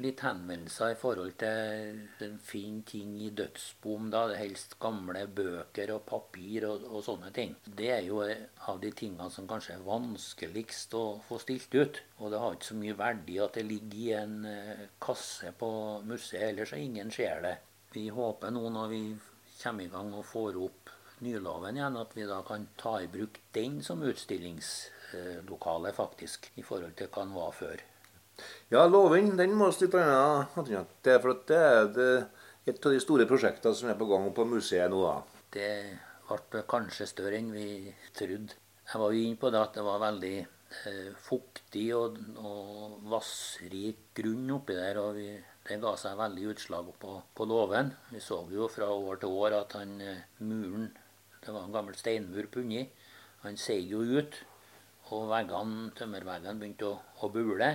litt 0.00 0.22
henvendelser 0.24 0.94
i 0.94 0.98
forhold 0.98 1.34
til 1.40 2.30
finne 2.46 2.84
ting 2.88 3.16
i 3.20 3.30
dødsbom. 3.36 4.08
da, 4.12 4.22
Helst 4.38 4.78
gamle 4.80 5.26
bøker 5.26 5.92
og 5.96 6.06
papir 6.08 6.66
og, 6.68 6.86
og, 6.88 7.02
sånne 7.04 7.32
ting. 7.34 7.54
Det 7.66 7.90
er 7.92 8.06
jo 8.06 8.22
av 8.22 8.80
de 8.80 8.92
tingene 8.96 9.28
som 9.30 9.48
kanskje 9.50 9.76
er 9.76 9.84
vanskeligst 9.86 10.96
å 10.96 11.04
få 11.28 11.40
stilt 11.42 11.74
ut. 11.74 12.00
Og 12.20 12.32
det 12.32 12.40
har 12.40 12.56
ikke 12.56 12.70
så 12.70 12.78
mye 12.80 12.96
verdi 12.98 13.38
at 13.42 13.58
det 13.58 13.66
ligger 13.68 13.98
i 13.98 14.08
en 14.22 14.38
eh, 14.48 14.86
kasse 15.02 15.52
på 15.58 15.70
museet, 16.08 16.48
ellers 16.52 16.72
så 16.72 16.80
ingen 16.80 17.12
ser 17.12 17.44
det. 17.44 17.56
Vi 17.92 18.08
håper 18.08 18.54
nå 18.54 18.64
når 18.72 18.88
vi 18.94 19.04
kommer 19.60 19.84
i 19.84 19.92
gang 19.92 20.14
og 20.16 20.26
får 20.26 20.58
opp 20.62 20.98
Nyloven 21.22 21.76
igjen, 21.78 21.96
at 22.00 22.16
vi 22.16 22.24
da 22.26 22.40
kan 22.42 22.64
ta 22.74 22.96
i 22.98 23.06
bruk 23.06 23.36
den 23.54 23.76
som 23.86 24.02
utstillingslokale, 24.02 25.92
faktisk, 25.94 26.48
i 26.58 26.64
forhold 26.66 26.96
til 26.98 27.12
hva 27.12 27.22
den 27.22 27.36
var 27.36 27.52
før. 27.54 27.84
Ja, 28.72 28.86
låven 28.86 29.34
den 29.36 29.54
må 29.58 29.68
vi 29.70 29.86
til. 29.86 29.92
Det 29.92 31.12
er 31.14 31.20
for 31.20 31.34
at 31.34 31.44
det 31.50 31.60
er 31.60 32.26
et 32.70 32.86
av 32.86 32.94
de 32.94 33.00
store 33.02 33.26
prosjektene 33.26 33.74
som 33.74 33.90
er 33.90 33.98
på 33.98 34.06
gang 34.10 34.28
på 34.34 34.46
museet 34.46 34.90
nå. 34.90 35.02
da. 35.02 35.42
Det 35.52 35.70
ble 36.52 36.62
kanskje 36.70 37.08
større 37.10 37.38
enn 37.40 37.50
vi 37.52 37.92
trodde. 38.16 38.58
Jeg 38.86 39.00
var 39.00 39.14
jo 39.14 39.22
inne 39.24 39.40
på 39.40 39.50
det 39.52 39.60
at 39.60 39.76
det 39.76 39.84
var 39.86 40.02
veldig 40.02 40.36
eh, 40.38 41.10
fuktig 41.26 41.86
og, 41.96 42.18
og 42.38 42.98
vassrik 43.12 44.10
grunn 44.16 44.50
oppi 44.56 44.76
der. 44.78 45.00
og 45.02 45.16
vi, 45.18 45.28
Det 45.66 45.80
ga 45.82 45.94
seg 45.98 46.18
veldig 46.18 46.48
utslag 46.54 46.90
på, 47.02 47.18
på 47.34 47.48
låven. 47.48 47.92
Vi 48.10 48.20
så 48.20 48.42
jo 48.52 48.68
fra 48.70 48.90
år 48.92 49.22
til 49.22 49.36
år 49.42 49.58
at 49.62 49.76
han, 49.78 50.00
eh, 50.00 50.24
muren 50.40 50.90
Det 51.42 51.50
var 51.50 51.64
en 51.66 51.74
gammel 51.74 51.96
steinmur 51.98 52.46
punni. 52.52 52.86
Han 53.42 53.56
seig 53.58 53.90
jo 53.90 54.02
ut. 54.06 54.38
Og 55.12 55.26
veggene, 55.28 55.90
tømmerveggene 55.98 56.60
begynte 56.60 56.92
å, 56.92 56.98
å 57.26 57.32
bule. 57.34 57.72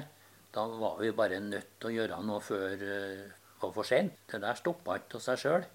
Da 0.54 0.63
var 0.80 1.00
vi 1.01 1.12
bare 1.16 1.39
nødt 1.44 1.75
til 1.80 1.89
å 1.89 1.96
gjøre 1.98 2.22
noe 2.25 2.42
før 2.44 2.75
det 2.80 3.00
uh, 3.27 3.36
var 3.62 3.74
for 3.75 3.88
sent. 3.88 4.20
Det 4.30 4.42
der 4.42 4.60
stoppa 4.60 4.98
ikke 5.00 5.20
av 5.20 5.25
seg 5.25 5.42
sjøl. 5.42 5.68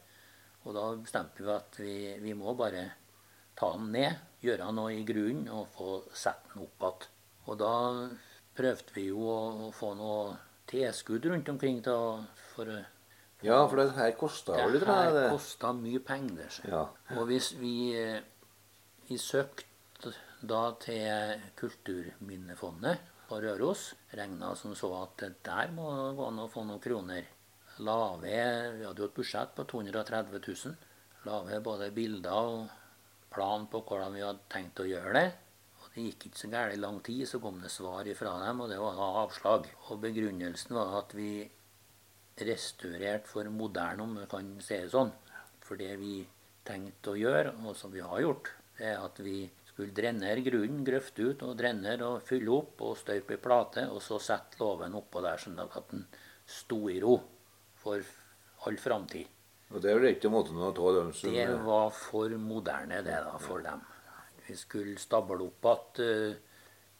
Og 0.62 0.76
da 0.76 0.84
bestemte 0.94 1.42
vi 1.42 1.50
at 1.52 1.78
vi, 1.82 1.96
vi, 2.22 2.34
må 2.38 2.54
bare 2.58 2.84
ta 3.58 3.72
den 3.74 3.90
ned, 3.94 4.20
gjøre 4.42 4.70
noe 4.74 4.94
i 4.94 5.02
grunnen 5.06 5.50
og 5.52 5.68
få 5.74 5.96
satt 6.14 6.52
den 6.52 6.64
opp 6.66 6.86
igjen. 6.86 7.10
Og 7.50 7.58
da 7.58 7.74
prøvde 8.54 8.94
vi 8.94 9.08
jo 9.08 9.26
å 9.26 9.70
få 9.74 9.92
noe 9.98 10.36
tilskudd 10.70 11.26
rundt 11.26 11.50
omkring 11.50 11.80
til 11.82 11.92
å 11.92 12.10
for, 12.52 12.70
Ja, 13.42 13.64
for 13.66 13.80
det 13.80 13.88
her 13.96 14.12
kosta 14.18 14.60
jo 14.60 14.70
litt? 14.70 14.84
Det 14.86 14.94
her 14.94 15.32
kosta 15.32 15.72
mye 15.74 16.02
penger. 16.06 16.60
Ja. 16.68 16.84
Og 17.16 17.26
hvis 17.32 17.52
vi, 17.58 17.90
vi 19.08 19.18
søkte 19.18 20.14
da 20.42 20.62
til 20.82 21.42
Kulturminnefondet 21.58 23.11
på 23.32 23.38
Røros 23.40 23.86
regna 24.12 24.50
som 24.60 24.74
så 24.76 24.90
at 24.98 25.22
der 25.46 25.70
må 25.72 25.88
det 25.96 26.16
gå 26.18 26.24
an 26.28 26.40
å 26.42 26.50
få 26.52 26.66
noen 26.68 26.82
kroner. 26.84 27.28
Lave, 27.80 28.28
Vi 28.76 28.84
hadde 28.84 29.00
jo 29.00 29.08
et 29.08 29.14
budsjett 29.16 29.54
på 29.56 29.64
230 29.64 30.42
000. 30.44 30.74
Lave 31.24 31.60
både 31.64 31.88
bilder 31.96 32.50
og 32.50 32.66
plan 33.32 33.64
på 33.72 33.80
hvordan 33.88 34.12
vi 34.12 34.24
hadde 34.26 34.44
tenkt 34.52 34.82
å 34.84 34.88
gjøre 34.90 35.14
det. 35.16 35.24
Og 35.80 35.88
Det 35.94 36.04
gikk 36.04 36.26
ikke 36.28 36.42
så 36.42 36.50
gærent 36.52 36.82
lang 36.82 37.00
tid, 37.00 37.24
så 37.28 37.40
kom 37.40 37.62
det 37.62 37.72
svar 37.72 38.10
ifra 38.12 38.34
dem, 38.44 38.60
og 38.60 38.68
det 38.68 38.78
var 38.82 39.00
da 39.00 39.08
avslag. 39.22 39.70
Og 39.88 40.04
Begrunnelsen 40.04 40.76
var 40.76 40.98
at 41.00 41.16
vi 41.16 41.32
restaurerte 42.36 43.32
for 43.32 43.48
moderne, 43.48 44.04
om 44.04 44.14
det 44.20 44.28
kan 44.28 44.52
si 44.60 44.76
det 44.76 44.92
sånn. 44.92 45.14
For 45.64 45.80
det 45.80 45.96
vi 46.04 46.18
tenkte 46.68 47.16
å 47.16 47.20
gjøre, 47.20 47.56
og 47.64 47.80
som 47.80 47.96
vi 47.96 48.04
har 48.04 48.20
gjort, 48.20 48.52
det 48.76 48.92
er 48.92 49.00
at 49.00 49.24
vi 49.24 49.38
skulle 49.82 49.96
drenere 49.96 50.42
grunnen, 50.46 50.84
grøfte 50.86 51.24
ut 51.26 51.42
og 51.42 51.56
drenere 51.58 52.06
og 52.06 52.22
fylle 52.26 52.52
opp 52.54 52.82
og 52.86 52.98
støype 53.00 53.34
i 53.34 53.42
plate, 53.42 53.88
og 53.90 54.02
så 54.02 54.20
sette 54.22 54.60
låven 54.60 54.94
oppå 54.94 55.22
der 55.24 55.40
sånn 55.40 55.58
at 55.58 55.90
den 55.90 56.04
sto 56.46 56.84
i 56.90 57.00
ro 57.02 57.16
for 57.82 58.02
all 58.66 58.78
framtid. 58.78 59.26
Og 59.72 59.80
det 59.82 59.90
er 59.90 59.98
vel 59.98 60.12
ikke 60.12 60.30
måten 60.30 60.60
å 60.60 60.70
ta 60.76 60.92
dem 60.98 61.10
som 61.16 61.32
Det 61.32 61.48
var 61.64 61.90
for 61.96 62.30
moderne, 62.38 63.02
det, 63.02 63.18
da, 63.24 63.34
for 63.40 63.64
dem. 63.64 63.82
Vi 64.46 64.54
skulle 64.58 65.00
stable 65.00 65.48
opp 65.48 65.66
igjen 65.66 66.30
uh, 66.30 66.40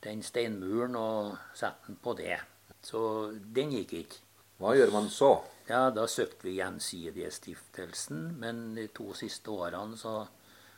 den 0.03 0.23
steinmuren 0.25 0.97
og 0.99 1.37
sette 1.55 1.93
den 1.93 2.01
på 2.03 2.17
det. 2.19 2.41
Så 2.83 3.31
den 3.55 3.75
gikk 3.77 3.93
ikke. 4.01 4.23
Hva 4.59 4.75
gjør 4.79 4.95
man 4.95 5.11
så? 5.11 5.35
Ja, 5.69 5.91
Da 5.91 6.07
søkte 6.11 6.49
vi 6.49 6.57
Gjensidigestiftelsen, 6.59 8.33
men 8.41 8.73
de 8.75 8.89
to 8.95 9.12
siste 9.15 9.51
årene 9.51 9.99
så 9.99 10.25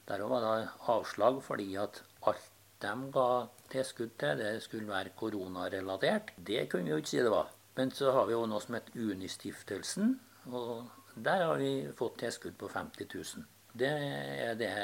der 0.09 0.25
var 0.29 0.45
det 0.45 0.73
avslag 0.93 1.41
fordi 1.43 1.75
at 1.81 2.03
alt 2.29 2.51
de 2.85 2.95
ga 3.13 3.29
tilskudd 3.73 4.17
til, 4.21 4.41
det 4.41 4.63
skulle 4.63 4.91
være 4.91 5.15
koronarelatert. 5.17 6.35
Det 6.37 6.67
kunne 6.71 6.85
vi 6.85 6.91
jo 6.91 7.01
ikke 7.01 7.13
si 7.15 7.23
det 7.25 7.33
var. 7.33 7.53
Men 7.77 7.91
så 7.91 8.13
har 8.13 8.27
vi 8.29 8.37
jo 8.37 8.45
noe 8.47 8.61
som 8.63 8.77
heter 8.77 8.99
Unistiftelsen. 9.01 10.13
Og 10.53 10.85
der 11.17 11.47
har 11.47 11.57
vi 11.59 11.71
fått 11.97 12.21
tilskudd 12.21 12.59
på 12.61 12.69
50 12.69 13.09
000. 13.15 13.47
Det 13.73 13.91
er 13.91 14.55
det 14.59 14.75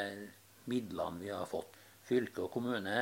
midlene 0.71 1.21
vi 1.21 1.31
har 1.31 1.47
fått. 1.47 1.77
Fylke 2.09 2.47
og 2.47 2.51
kommune 2.55 2.97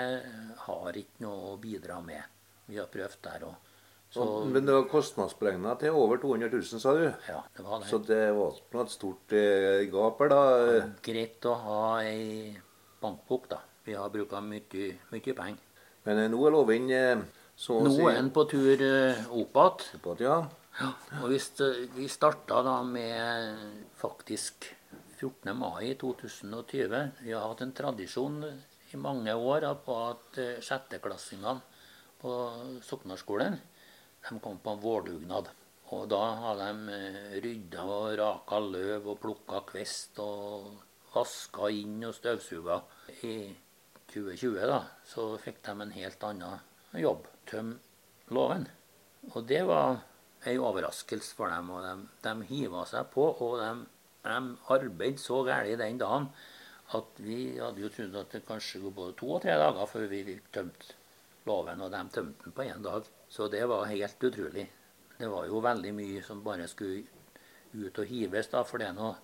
har 0.67 0.99
ikke 1.01 1.25
noe 1.25 1.55
å 1.55 1.61
bidra 1.63 2.01
med. 2.05 2.21
Vi 2.69 2.77
har 2.77 2.91
prøvd 2.93 3.23
der 3.25 3.47
òg. 3.49 3.68
Så, 4.11 4.25
men 4.49 4.65
det 4.65 4.73
var 4.73 4.87
kostnadsberegna 4.88 5.75
til 5.81 5.97
over 5.97 6.21
200 6.23 6.49
000, 6.55 6.81
sa 6.81 6.95
du? 6.97 7.05
Ja, 7.29 7.43
det 7.57 7.65
var 7.65 7.83
det. 7.83 7.88
Så 7.91 7.99
det 8.09 8.23
var 8.33 8.85
et 8.85 8.95
stort 8.95 9.35
eh, 9.37 9.83
gap 9.93 10.23
her, 10.25 10.33
da? 10.33 10.45
Greit 11.05 11.49
å 11.49 11.57
ha 11.67 11.81
ei 12.07 12.55
bankbok, 13.03 13.50
da. 13.53 13.61
Vi 13.85 13.97
har 13.97 14.09
bruka 14.12 14.41
mye, 14.45 14.87
mye 15.12 15.35
penger. 15.43 15.61
Men 16.09 16.23
eh, 16.23 16.31
nå 16.33 16.41
er 16.49 16.57
loven 16.57 16.88
eh, 16.95 17.27
så 17.59 17.77
å 17.83 17.85
si 17.85 18.00
Nå 18.00 18.09
er 18.09 18.19
den 18.23 18.33
på 18.33 18.47
tur 18.49 18.81
eh, 18.87 19.29
opp 19.29 19.61
igjen. 19.61 20.25
Ja. 20.25 20.41
ja. 20.81 20.91
Og 21.21 21.33
vi, 21.35 21.43
vi 21.99 22.09
starta 22.09 22.62
da 22.65 22.79
med 22.87 23.62
faktisk 24.00 24.71
14. 25.19 25.53
mai 25.59 25.97
2020. 26.00 26.99
Vi 27.27 27.35
har 27.35 27.45
hatt 27.45 27.65
en 27.65 27.75
tradisjon 27.77 28.45
i 28.95 29.00
mange 29.00 29.35
år 29.35 29.67
på 29.85 29.97
at 30.07 30.38
eh, 30.41 30.61
sjetteklassingene 30.65 31.59
på 32.23 32.37
Soknarskolen 32.87 33.59
de 34.29 34.41
kom 34.41 34.59
på 34.63 34.75
en 34.75 34.83
vårdugnad. 34.83 35.51
Og 35.97 36.05
da 36.13 36.21
hadde 36.43 36.67
de 36.69 36.97
eh, 36.97 37.37
rydda 37.45 37.85
og 37.89 38.11
raka 38.21 38.61
løv 38.61 39.09
og 39.15 39.21
plukka 39.23 39.63
kvist 39.71 40.21
og 40.21 40.75
vaska 41.15 41.71
inn 41.73 42.03
og 42.05 42.17
støvsuga. 42.17 42.83
I 43.25 43.37
2020 44.13 44.67
da, 44.69 44.83
så 45.09 45.31
fikk 45.41 45.63
de 45.65 45.75
en 45.75 45.95
helt 45.97 46.29
annen 46.29 47.01
jobb. 47.05 47.25
Tømme 47.49 47.79
låven. 48.35 48.69
Og 49.33 49.43
det 49.49 49.63
var 49.69 50.03
ei 50.47 50.59
overraskelse 50.61 51.35
for 51.37 51.53
dem. 51.53 51.73
Og 51.73 51.85
de, 51.85 51.95
de 52.25 52.49
hiva 52.53 52.85
seg 52.89 53.09
på, 53.15 53.25
og 53.25 53.59
de, 53.63 53.73
de 54.29 54.39
arbeidet 54.77 55.25
så 55.25 55.43
galt 55.49 55.81
den 55.81 56.01
dagen 56.01 56.31
at 56.97 57.19
vi 57.21 57.59
hadde 57.59 57.83
jo 57.83 57.91
trodd 57.93 58.15
at 58.17 58.33
det 58.33 58.47
kanskje 58.49 58.81
går 58.81 58.95
både 58.97 59.17
to 59.19 59.35
og 59.37 59.43
tre 59.45 59.57
dager 59.61 59.89
før 59.91 60.07
vi 60.09 60.23
fikk 60.25 60.47
tømt 60.57 60.87
låven. 61.49 61.83
Og 61.85 61.93
de 61.93 62.05
tømte 62.15 62.45
den 62.45 62.57
på 62.57 62.65
én 62.65 62.85
dag. 62.85 63.09
Så 63.29 63.49
det 63.53 63.65
var 63.69 63.89
helt 63.91 64.25
utrolig. 64.25 64.67
Det 65.19 65.29
var 65.29 65.47
jo 65.47 65.61
veldig 65.61 65.93
mye 65.95 66.23
som 66.25 66.45
bare 66.45 66.69
skulle 66.71 67.05
ut 67.73 67.99
og 67.99 68.07
hives, 68.09 68.49
da, 68.49 68.63
for 68.65 68.81
det, 68.81 68.93
noe, 68.97 69.17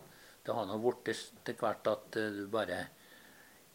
det 0.45 0.53
har 0.53 0.67
nå 0.69 0.77
blitt 0.83 1.23
til 1.47 1.57
hvert 1.61 1.89
at 1.89 2.19
eh, 2.21 2.33
du 2.35 2.49
bare 2.53 2.83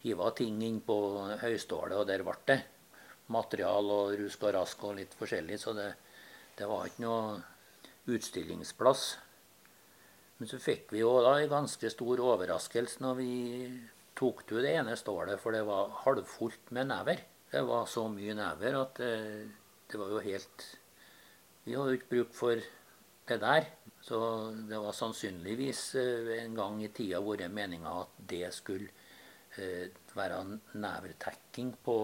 hiva 0.04 0.30
ting 0.36 0.60
inn 0.64 0.78
på 0.86 0.96
høystålet, 1.42 1.96
og 1.98 2.06
der 2.08 2.24
ble 2.24 2.36
det. 2.48 2.60
Material 3.30 3.90
og 3.94 4.14
rusk 4.18 4.46
og 4.46 4.54
rask 4.56 4.84
og 4.86 4.96
litt 4.98 5.12
forskjellig. 5.18 5.58
Så 5.60 5.74
det, 5.76 5.90
det 6.58 6.68
var 6.70 6.86
ikke 6.88 7.04
noe 7.04 7.40
utstillingsplass. 8.10 9.04
Men 10.40 10.48
så 10.48 10.58
fikk 10.62 10.94
vi 10.94 11.02
jo 11.02 11.12
da 11.22 11.36
en 11.36 11.52
ganske 11.52 11.90
stor 11.92 12.22
overraskelse 12.24 13.02
når 13.04 13.18
vi 13.18 13.32
tok 14.16 14.46
til 14.48 14.64
det 14.64 14.72
ene 14.80 14.96
stålet, 14.96 15.40
for 15.40 15.54
det 15.54 15.62
var 15.68 15.92
halvfullt 16.04 16.72
med 16.76 16.88
never. 16.90 17.20
Det 17.50 17.62
var 17.66 17.86
så 17.90 18.06
mye 18.08 18.36
never 18.38 18.78
at 18.80 19.02
eh, 19.04 19.59
det 19.92 20.00
var 20.00 20.14
jo 20.14 20.22
helt 20.24 20.66
Vi 21.66 21.76
hadde 21.76 21.92
jo 21.92 21.98
ikke 22.00 22.14
bruk 22.14 22.34
for 22.34 22.62
det 23.30 23.38
der. 23.42 23.68
Så 24.00 24.18
det 24.66 24.78
var 24.80 24.96
sannsynligvis 24.96 25.82
eh, 26.00 26.30
en 26.40 26.56
gang 26.56 26.78
i 26.82 26.88
tida 26.88 27.20
vært 27.22 27.52
meninga 27.52 27.92
at 28.00 28.14
det 28.30 28.48
skulle 28.56 28.88
eh, 29.60 29.92
være 30.16 30.40
nevertekking 30.80 31.74
på, 31.84 31.96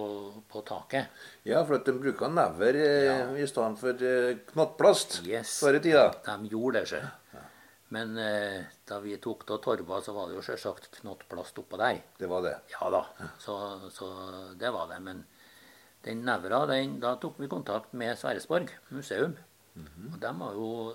på, 0.46 0.62
taket. 0.68 1.08
Ja, 1.48 1.64
for 1.64 1.80
at 1.80 1.88
de 1.88 1.96
bruker 1.96 2.30
never 2.30 2.78
eh, 2.78 3.06
ja. 3.08 3.16
i 3.32 3.48
stedet 3.48 3.80
for 3.80 4.06
knottplast 4.52 5.22
yes, 5.24 5.56
før 5.64 5.80
i 5.80 5.82
tida. 5.88 6.10
De 6.28 6.52
gjorde 6.52 6.84
det 6.84 6.92
sjøl. 6.92 7.08
Men 7.94 8.18
eh, 8.18 8.64
da 8.88 8.98
vi 9.02 9.14
tok 9.22 9.44
av 9.50 9.60
torva, 9.62 10.00
så 10.02 10.14
var 10.16 10.28
det 10.28 10.40
jo 10.40 10.44
selvsagt 10.44 11.00
knottplast 11.00 11.58
oppå 11.62 11.78
der. 11.78 12.00
Det 12.18 12.28
var 12.30 12.42
det? 12.42 12.56
Ja 12.74 12.90
da. 12.90 13.02
Så, 13.38 13.56
så 13.94 14.08
det 14.58 14.72
var 14.74 14.90
det. 14.90 14.98
Men 15.06 15.22
den 16.06 16.22
nevra, 16.26 16.62
den, 16.70 16.98
da 17.02 17.16
tok 17.20 17.40
vi 17.42 17.50
kontakt 17.50 17.94
med 17.98 18.16
Sverresborg 18.18 18.70
museum. 18.94 19.36
Mm 19.74 19.86
-hmm. 19.86 20.14
Og 20.14 20.20
de 20.20 20.38
var 20.38 20.52
jo 20.54 20.94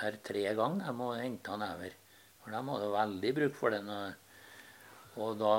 der 0.00 0.16
tre 0.24 0.54
ganger 0.54 0.86
de 0.86 0.92
må 0.92 1.12
hente 1.14 1.56
never. 1.56 1.92
For 2.42 2.50
de 2.50 2.56
hadde 2.56 2.96
veldig 2.96 3.34
bruk 3.34 3.54
for 3.54 3.70
den. 3.70 3.88
Og 5.16 5.38
da 5.38 5.54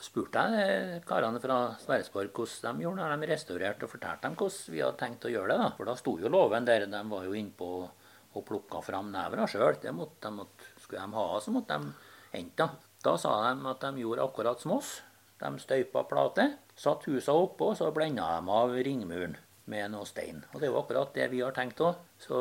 spurte 0.00 0.44
jeg 0.54 1.02
karene 1.08 1.40
fra 1.42 1.76
Sverresborg 1.82 2.30
hvordan 2.32 2.76
de 2.76 2.86
gjorde 2.86 2.96
når 2.96 3.16
de 3.16 3.32
restaurerte, 3.32 3.84
og 3.84 3.90
fortalte 3.90 4.28
dem 4.28 4.36
hvordan 4.38 4.74
vi 4.74 4.82
hadde 4.84 5.00
tenkt 5.00 5.24
å 5.24 5.32
gjøre 5.32 5.48
det. 5.52 5.58
da. 5.58 5.70
For 5.76 5.84
da 5.84 5.96
sto 5.98 6.18
jo 6.18 6.28
låven 6.28 6.64
der. 6.64 6.86
De 6.86 7.02
var 7.10 7.24
jo 7.24 7.32
innpå 7.32 7.90
og 8.34 8.44
plukka 8.46 8.82
fram 8.84 9.10
nevra 9.12 9.46
sjøl. 9.46 9.74
Skulle 9.78 11.02
de 11.02 11.12
ha, 11.14 11.40
så 11.40 11.50
måtte 11.50 11.78
de 11.78 11.92
hente. 12.32 12.70
Da 13.02 13.16
sa 13.16 13.54
de 13.54 13.68
at 13.70 13.80
de 13.80 14.02
gjorde 14.02 14.24
akkurat 14.24 14.60
som 14.60 14.72
oss. 14.78 14.98
De 15.38 15.50
støypa 15.62 16.02
plate, 16.10 16.48
satt 16.78 17.06
husa 17.06 17.34
oppå, 17.36 17.72
og 17.72 17.78
så 17.78 17.92
blenda 17.94 18.26
de 18.38 18.56
av 18.58 18.74
ringmuren 18.74 19.36
med 19.68 19.92
noe 19.92 20.06
stein. 20.08 20.40
Og 20.54 20.62
det 20.62 20.70
jo 20.70 20.78
akkurat 20.80 21.12
det 21.14 21.28
vi 21.32 21.42
har 21.44 21.54
tenkt 21.56 21.82
òg. 21.84 22.00
Så 22.18 22.38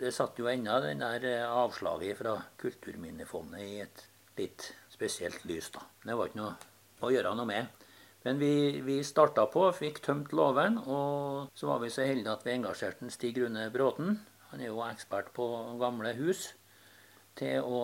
det 0.00 0.14
satt 0.16 0.38
jo 0.40 0.48
ennå 0.50 0.80
den 0.82 1.04
der 1.04 1.46
avslaget 1.46 2.18
fra 2.18 2.38
Kulturminnefondet 2.60 3.66
i 3.66 3.80
et 3.84 4.06
litt 4.40 4.70
spesielt 4.90 5.44
lys, 5.48 5.70
da. 5.74 5.84
Det 6.04 6.16
var 6.16 6.30
ikke 6.30 6.40
noe 6.40 6.56
å 7.04 7.12
gjøre 7.12 7.34
noe 7.36 7.48
med. 7.48 7.86
Men 8.24 8.40
vi, 8.40 8.80
vi 8.84 8.98
starta 9.04 9.46
på, 9.48 9.64
fikk 9.72 10.02
tømt 10.04 10.34
låven, 10.36 10.76
og 10.82 11.52
så 11.56 11.70
var 11.70 11.80
vi 11.84 11.92
så 11.92 12.04
heldige 12.04 12.34
at 12.34 12.44
vi 12.44 12.52
engasjerte 12.52 13.08
Stig 13.12 13.38
Rune 13.40 13.70
Bråten. 13.72 14.18
Han 14.50 14.60
er 14.60 14.68
jo 14.68 14.82
ekspert 14.84 15.30
på 15.36 15.46
gamle 15.80 16.12
hus. 16.18 16.50
Til 17.38 17.64
å 17.64 17.80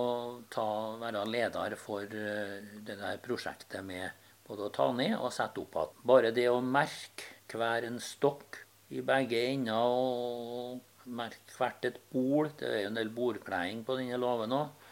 ta, 0.52 0.66
være 1.00 1.22
leder 1.30 1.76
for 1.80 2.04
uh, 2.04 2.56
det 2.84 2.96
der 2.98 3.20
prosjektet 3.24 3.84
med 3.86 4.25
både 4.46 4.66
å 4.66 4.74
ta 4.74 4.90
ned 4.94 5.16
og 5.18 5.32
sette 5.34 5.62
opp 5.62 5.76
igjen. 5.76 6.04
Bare 6.12 6.32
det 6.34 6.46
å 6.50 6.60
merke 6.62 7.58
hver 7.58 7.86
en 7.88 7.98
stokk 8.02 8.60
i 8.94 9.02
begge 9.02 9.40
ender 9.50 9.90
og 9.90 10.80
merke 11.06 11.54
hvert 11.56 11.86
et 11.86 11.98
bol 12.10 12.48
Det 12.58 12.66
er 12.66 12.80
jo 12.82 12.90
en 12.90 12.98
del 12.98 13.10
bordkleding 13.14 13.82
på 13.86 13.96
denne 13.98 14.18
låven 14.20 14.54
òg. 14.54 14.86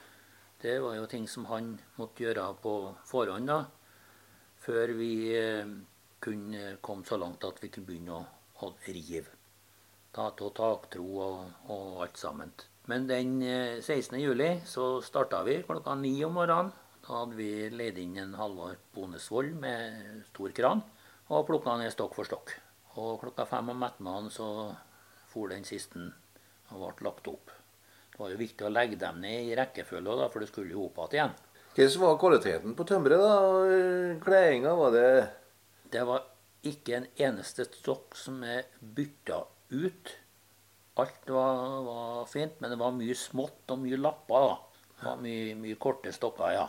Det 0.62 0.78
var 0.80 0.96
jo 0.96 1.08
ting 1.10 1.26
som 1.28 1.46
han 1.50 1.74
måtte 1.98 2.24
gjøre 2.24 2.46
på 2.62 2.74
forhånd, 3.04 3.50
da. 3.50 3.64
Før 4.64 4.94
vi 4.96 5.10
eh, 5.36 5.74
kunne 6.24 6.76
komme 6.80 7.04
så 7.04 7.18
langt 7.20 7.44
at 7.44 7.58
vi 7.60 7.68
kunne 7.68 7.90
begynne 7.90 8.16
å, 8.16 8.22
å 8.64 8.70
rive. 8.86 9.34
Ta 10.14 10.30
av 10.30 10.54
taktro 10.56 11.04
og, 11.20 11.42
og, 11.66 12.00
alt 12.06 12.16
sammen. 12.16 12.54
Men 12.88 13.04
den 13.10 13.34
16. 13.82 14.16
Eh, 14.16 14.64
så 14.64 15.02
starta 15.04 15.42
vi 15.44 15.58
klokka 15.66 15.98
ni 16.00 16.14
om 16.24 16.38
morgenen. 16.38 16.72
Da 17.04 17.18
hadde 17.20 17.36
vi 17.36 17.68
leid 17.68 17.98
inn 18.00 18.16
en 18.16 18.36
Halvard 18.38 18.80
Bonesvold 18.94 19.52
med 19.60 20.22
stor 20.30 20.52
kran 20.56 20.80
og 21.28 21.42
plukka 21.48 21.74
ned 21.76 21.92
stokk 21.92 22.14
for 22.16 22.24
stokk. 22.24 22.54
Og 22.96 23.18
klokka 23.20 23.44
fem 23.48 23.68
om 23.74 23.82
ettermiddagen 23.84 24.30
så 24.32 24.46
for 25.28 25.52
den 25.52 25.66
siste 25.68 26.00
og 26.72 26.80
ble 26.80 27.08
lagt 27.10 27.28
opp. 27.28 27.52
Det 28.14 28.20
var 28.22 28.30
jo 28.32 28.38
viktig 28.40 28.64
å 28.64 28.70
legge 28.72 28.96
dem 28.96 29.18
ned 29.20 29.50
i 29.50 29.56
rekkefølge, 29.58 30.14
da, 30.16 30.28
for 30.32 30.40
det 30.40 30.48
skulle 30.48 30.72
jo 30.72 30.86
opp 30.86 31.12
igjen. 31.12 31.34
Hvordan 31.74 32.02
var 32.04 32.20
kvaliteten 32.22 32.76
på 32.78 32.86
tømmeret? 32.88 33.20
da? 33.20 34.20
Kledinga, 34.24 34.72
var 34.78 34.94
det 34.94 35.08
Det 35.90 36.04
var 36.06 36.22
ikke 36.64 36.96
en 36.96 37.08
eneste 37.20 37.66
stokk 37.66 38.16
som 38.16 38.38
er 38.46 38.70
bytta 38.80 39.42
ut. 39.74 40.14
Alt 41.02 41.28
var, 41.28 41.82
var, 41.84 42.24
fint, 42.30 42.56
men 42.62 42.72
det 42.72 42.78
var 42.80 42.96
mye 42.96 43.18
smått 43.18 43.74
og 43.74 43.82
mye 43.82 43.98
lapper. 44.00 44.48
da. 44.48 44.88
Det 44.94 45.06
var 45.10 45.20
mye, 45.26 45.52
mye 45.58 45.80
korte 45.82 46.14
stokker, 46.14 46.54
ja. 46.54 46.64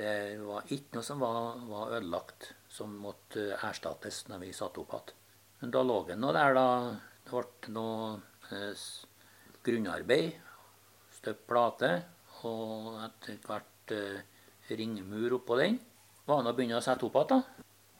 Det 0.00 0.40
var 0.40 0.70
ikke 0.72 0.96
noe 0.96 1.04
som 1.04 1.20
var, 1.20 1.58
var 1.68 1.90
ødelagt, 1.98 2.54
som 2.72 2.94
måtte 3.02 3.50
erstattes 3.58 4.22
når 4.30 4.46
vi 4.46 4.52
satte 4.56 4.80
opp 4.80 4.94
igjen. 4.96 5.16
Men 5.60 5.74
da 5.74 5.82
lå 5.84 5.98
det 6.08 6.16
noe 6.16 6.32
der, 6.32 6.56
da. 6.56 6.68
Det 7.26 7.34
ble 7.34 7.74
noe 7.74 8.14
eh, 8.48 8.86
grunnarbeid 9.66 10.30
støpt 11.20 11.44
plate 11.50 11.90
og 12.48 12.96
etter 13.04 13.36
hvert 13.44 13.92
eh, 13.92 14.22
ringmur 14.72 15.36
oppå 15.40 15.58
den. 15.60 15.76
Var 16.24 16.44
nå 16.44 16.52
å 16.52 16.56
begynne 16.56 16.78
å 16.80 16.84
sette 16.84 17.04
opp 17.04 17.18
igjen. 17.20 17.44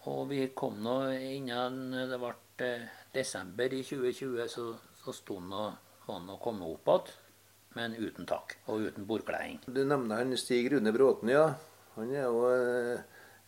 Og 0.09 0.23
vi 0.31 0.47
kom 0.57 0.79
nå 0.81 0.97
innen 1.13 1.99
det 2.09 2.21
ble 2.23 2.33
eh, 2.65 2.87
desember 3.13 3.77
i 3.77 3.83
2020, 3.85 4.47
så, 4.49 4.71
så 5.03 5.13
sto 5.13 5.37
han 5.37 6.33
og 6.33 6.41
komme 6.41 6.71
opp 6.71 6.95
igjen. 6.95 7.19
Men 7.77 7.93
uten 7.95 8.27
tak 8.27 8.57
og 8.67 8.89
uten 8.89 9.05
bordkleding. 9.07 9.61
Du 9.71 9.85
nevner 9.85 10.25
han 10.25 10.35
Stig 10.41 10.73
Rune 10.73 10.91
Bråten, 10.91 11.31
ja. 11.31 11.53
Han 11.97 12.13
er 12.15 12.29
jo 12.29 12.45
eh, 12.51 13.01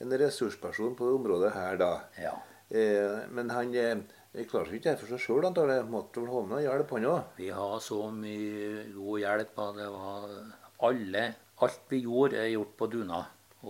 en 0.02 0.16
ressursperson 0.22 0.96
på 0.98 1.08
det 1.08 1.18
området 1.20 1.52
her, 1.54 1.78
da. 1.80 1.92
Ja. 2.20 2.34
Eh, 2.72 3.28
men 3.34 3.52
han 3.54 3.74
eh, 3.76 4.02
klarer 4.48 4.70
seg 4.70 4.80
ikke 4.80 4.96
for 5.02 5.12
seg 5.12 5.22
sjøl, 5.22 5.46
antakelig. 5.48 5.84
Måtte 5.92 6.24
vel 6.24 6.32
ha 6.32 6.42
med 6.50 6.64
hjelp, 6.64 6.96
han 6.96 7.08
òg? 7.12 7.22
Vi 7.38 7.52
har 7.54 7.78
så 7.84 8.00
mye 8.14 8.88
god 8.96 9.22
hjelp. 9.26 9.62
Det 9.78 9.88
var 9.94 10.28
alle 10.88 11.24
Alt 11.62 11.92
vi 11.92 12.00
gjorde, 12.02 12.40
er 12.42 12.48
gjort 12.56 12.72
på 12.74 12.86
Duna. 12.90 13.20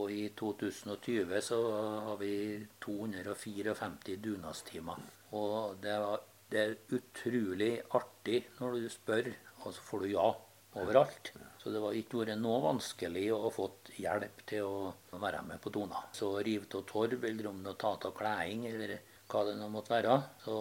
Og 0.00 0.08
i 0.08 0.22
2020 0.32 1.42
så 1.44 1.58
har 2.06 2.16
vi 2.22 2.34
254 2.80 4.16
Dunastimer, 4.24 5.02
Og 5.36 5.76
det, 5.82 5.98
var, 6.00 6.22
det 6.48 6.62
er 6.62 6.78
utrolig 6.96 7.82
artig 7.92 8.46
når 8.60 8.78
du 8.78 8.88
spør, 8.88 9.28
og 9.60 9.74
så 9.74 9.84
får 9.90 10.06
du 10.06 10.08
ja 10.14 10.30
overalt. 10.80 11.34
Så 11.62 11.70
det 11.70 11.78
var 11.78 11.94
ikke 11.94 12.24
vært 12.24 12.40
noe 12.42 12.58
vanskelig 12.64 13.28
å 13.36 13.50
få 13.54 13.68
hjelp 14.02 14.40
til 14.50 14.66
å 14.66 15.18
være 15.22 15.44
med 15.46 15.60
på 15.62 15.70
Dona. 15.70 16.00
Så 16.10 16.34
rive 16.42 16.66
av 16.74 16.82
torv, 16.88 17.22
eller 17.28 17.50
om 17.52 17.60
det 17.62 17.76
ta 17.78 17.92
av 17.94 18.14
kleding, 18.18 18.66
eller 18.66 18.96
hva 19.30 19.44
det 19.46 19.54
nå 19.60 19.68
måtte 19.70 19.94
være, 19.94 20.16
så 20.42 20.56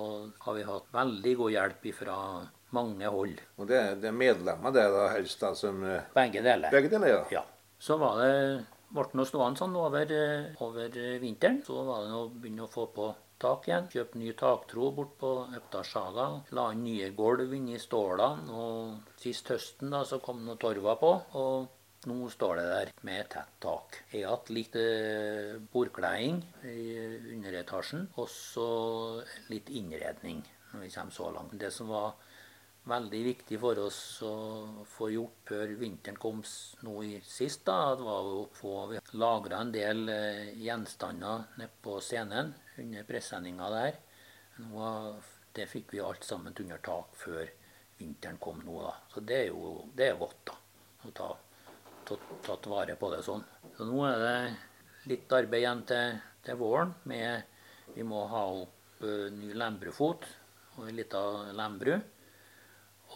har 0.46 0.58
vi 0.58 0.68
hatt 0.68 0.92
veldig 0.94 1.34
god 1.40 1.56
hjelp 1.56 1.88
fra 1.98 2.18
mange 2.78 3.10
hold. 3.16 3.42
Og 3.58 3.68
det, 3.68 3.82
det 4.04 4.12
er 4.12 4.20
medlemmer 4.20 4.76
det 4.76 4.86
da 4.94 5.08
helst 5.16 5.42
da 5.42 5.52
som 5.58 5.82
eh, 5.84 6.06
Begge 6.16 6.44
deler. 6.46 6.72
Begge 6.72 6.94
deler, 6.94 7.16
ja. 7.16 7.24
ja. 7.40 7.44
Så 7.82 7.98
var 8.00 8.22
det 8.22 8.36
ble 8.92 9.08
nå 9.18 9.26
stående 9.28 9.60
sånn 9.60 9.76
over, 9.80 10.06
eh, 10.14 10.64
over, 10.64 11.02
vinteren. 11.24 11.62
Så 11.66 11.82
var 11.88 12.06
det 12.06 12.16
å 12.16 12.30
begynne 12.30 12.68
å 12.68 12.72
få 12.72 12.88
på 12.94 13.10
tak 13.42 13.68
igjen. 13.68 13.90
Kjøpte 13.92 14.22
ny 14.22 14.32
taktro 14.38 14.92
bort 14.96 15.18
på 15.20 15.34
Øpdalssaga. 15.58 16.30
La 16.58 16.70
inn 16.76 16.86
nye 16.86 17.12
gulv 17.18 17.54
inni 17.58 17.80
stålene. 17.82 18.56
Og 18.56 19.20
sist 19.22 19.52
høsten 19.54 19.94
da, 19.94 20.04
så 20.08 20.22
kom 20.24 20.44
noe 20.46 20.60
torva 20.62 20.98
på. 21.02 21.14
og 21.42 21.78
nå 22.10 22.30
står 22.34 22.56
det 22.58 22.64
der 22.66 22.92
med 23.06 23.28
tett 23.30 23.58
tak. 23.62 24.00
Jeg 24.10 24.26
har 24.26 24.34
hatt 24.34 24.48
litt 24.50 24.74
eh, 24.80 25.60
bordkleding 25.74 26.40
i 26.66 26.86
underetasjen, 27.36 28.08
og 28.18 28.26
så 28.32 28.70
litt 29.54 29.70
innredning 29.70 30.42
når 30.72 30.82
vi 30.82 30.90
kommer 30.96 31.14
så 31.14 31.30
langt. 31.36 31.54
Det 31.62 31.70
som 31.76 31.92
var 31.94 32.16
veldig 32.90 33.20
viktig 33.26 33.60
for 33.62 33.80
oss 33.84 34.00
å 34.26 34.34
få 34.90 35.12
gjort 35.14 35.52
før 35.52 35.74
vinteren 35.78 36.18
kom 36.22 36.42
nå 36.86 36.96
i 37.06 37.20
sist, 37.26 37.64
da, 37.68 37.94
det 37.98 38.08
var 38.08 38.30
å 38.32 38.48
få 38.58 38.74
lagra 39.22 39.62
en 39.62 39.74
del 39.74 40.10
eh, 40.10 40.50
gjenstander 40.64 41.46
nede 41.60 41.70
på 41.84 42.00
scenen 42.02 42.54
under 42.82 43.06
presssendinga 43.06 43.70
der. 43.76 44.00
Nå, 44.66 44.90
det 45.54 45.70
fikk 45.70 45.94
vi 45.94 46.02
alt 46.02 46.26
sammen 46.26 46.56
under 46.58 46.82
tak 46.84 47.16
før 47.20 47.46
vinteren 48.00 48.42
kom 48.42 48.62
nå. 48.66 48.82
da. 48.82 48.96
Så 49.14 49.22
det 49.22 49.40
er 49.44 49.48
jo 49.52 49.78
det 49.96 50.10
er 50.10 50.20
godt 50.20 50.44
da, 50.50 50.58
å 51.06 51.16
ta 51.16 51.32
tatt 52.46 52.68
vare 52.68 52.98
på 53.00 53.12
det 53.14 53.22
sånn. 53.26 53.44
Så 53.78 53.86
nå 53.88 54.02
er 54.08 54.18
det 54.20 55.12
litt 55.12 55.34
arbeid 55.34 55.62
igjen 55.62 55.84
til, 55.88 56.18
til 56.44 56.58
våren. 56.60 56.94
med 57.04 57.94
Vi 57.96 58.04
må 58.08 58.26
ha 58.32 58.42
opp 58.64 59.04
uh, 59.04 59.30
ny 59.32 59.54
lembrufot 59.54 60.26
og 60.78 60.88
ei 60.88 60.96
lita 60.98 61.22
lembru. 61.56 62.00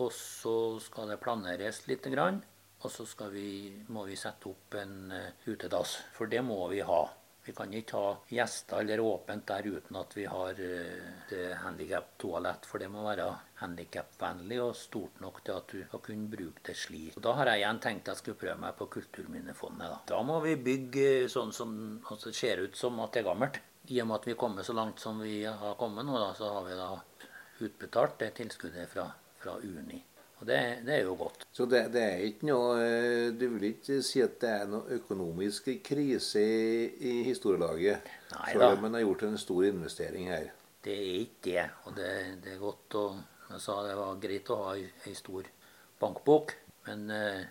Og 0.04 0.12
så 0.14 0.56
skal 0.84 1.14
det 1.14 1.22
planeres 1.24 1.86
litt. 1.88 2.08
Og 2.08 2.92
så 2.92 3.30
vi, 3.32 3.72
må 3.88 4.06
vi 4.06 4.18
sette 4.20 4.50
opp 4.52 4.76
en 4.82 5.12
uh, 5.12 5.30
utedass. 5.48 6.00
For 6.14 6.32
det 6.32 6.44
må 6.46 6.60
vi 6.70 6.82
ha. 6.86 7.04
Vi 7.46 7.54
kan 7.54 7.74
ikke 7.78 8.00
ha 8.02 8.14
gjester 8.34 8.82
eller 8.82 9.04
åpent 9.06 9.46
der 9.46 9.68
uten 9.70 9.98
at 10.00 10.16
vi 10.18 10.24
har 10.26 10.58
et 10.66 11.34
handikaptoalett. 11.62 12.66
For 12.66 12.82
det 12.82 12.88
må 12.90 13.04
være 13.06 13.28
handikapvennlig 13.62 14.58
og 14.64 14.74
stort 14.80 15.22
nok 15.22 15.44
til 15.46 15.54
at 15.54 15.70
du 15.70 15.84
skal 15.84 16.02
kunne 16.08 16.32
bruke 16.32 16.66
det 16.66 16.74
slik. 16.80 17.20
Da 17.22 17.36
har 17.38 17.52
jeg 17.52 17.62
igjen 17.62 17.82
tenkt 17.84 18.10
jeg 18.10 18.22
skulle 18.22 18.42
prøve 18.42 18.58
meg 18.64 18.74
på 18.80 18.90
Kulturminnefondet. 18.98 19.94
Da. 19.94 20.00
da 20.16 20.24
må 20.26 20.40
vi 20.42 20.56
bygge 20.58 21.30
sånn 21.32 21.54
som 21.54 21.76
altså 22.02 22.34
ser 22.34 22.66
ut 22.66 22.82
som 22.82 22.98
at 23.06 23.14
det 23.14 23.22
er 23.22 23.30
gammelt. 23.30 23.62
I 23.94 24.02
og 24.02 24.10
med 24.10 24.18
at 24.18 24.26
vi 24.26 24.34
er 24.34 24.42
kommet 24.42 24.66
så 24.66 24.74
langt 24.74 25.04
som 25.04 25.22
vi 25.22 25.44
har 25.46 25.78
kommet 25.78 26.08
nå, 26.08 26.18
da, 26.18 26.32
så 26.34 26.50
har 26.50 26.66
vi 26.66 26.80
da 26.80 26.90
utbetalt 27.62 28.18
det 28.24 28.32
tilskuddet 28.40 28.90
fra, 28.90 29.06
fra 29.46 29.56
Uni. 29.62 30.02
Og 30.42 30.48
det, 30.50 30.58
det, 30.84 30.98
er 30.98 31.06
jo 31.08 31.16
godt. 31.16 31.46
Så 31.56 31.64
det, 31.70 31.86
det, 31.94 32.02
er 32.04 32.24
ikke 32.28 32.50
noe 32.50 32.74
eh, 32.84 33.30
Du 33.40 33.46
vil 33.54 33.70
ikke 33.70 34.02
si 34.04 34.20
at 34.24 34.36
det 34.42 34.52
er 34.52 34.68
noe 34.68 34.98
økonomisk 34.98 35.70
krise 35.86 36.44
i, 36.44 36.90
i 37.00 37.14
historielaget? 37.30 38.10
Nei 38.34 38.52
da. 38.52 38.74
Selv 38.74 38.84
om 38.84 38.98
har 38.98 39.06
gjort 39.06 39.26
en 39.30 39.40
stor 39.40 39.70
investering 39.70 40.28
her? 40.34 40.52
Det 40.86 40.94
er 40.94 41.22
ikke 41.22 41.46
det. 41.48 41.66
Og 41.88 41.96
det, 41.98 42.12
det 42.44 42.56
er 42.56 42.62
godt 42.62 43.00
å 43.00 43.06
Jeg 43.46 43.62
sa 43.62 43.80
det 43.86 43.96
var 43.98 44.22
greit 44.22 44.50
å 44.50 44.62
ha 44.64 44.72
ei 44.76 45.12
stor 45.14 45.48
bankbok, 46.02 46.56
men 46.88 47.04
uh, 47.14 47.44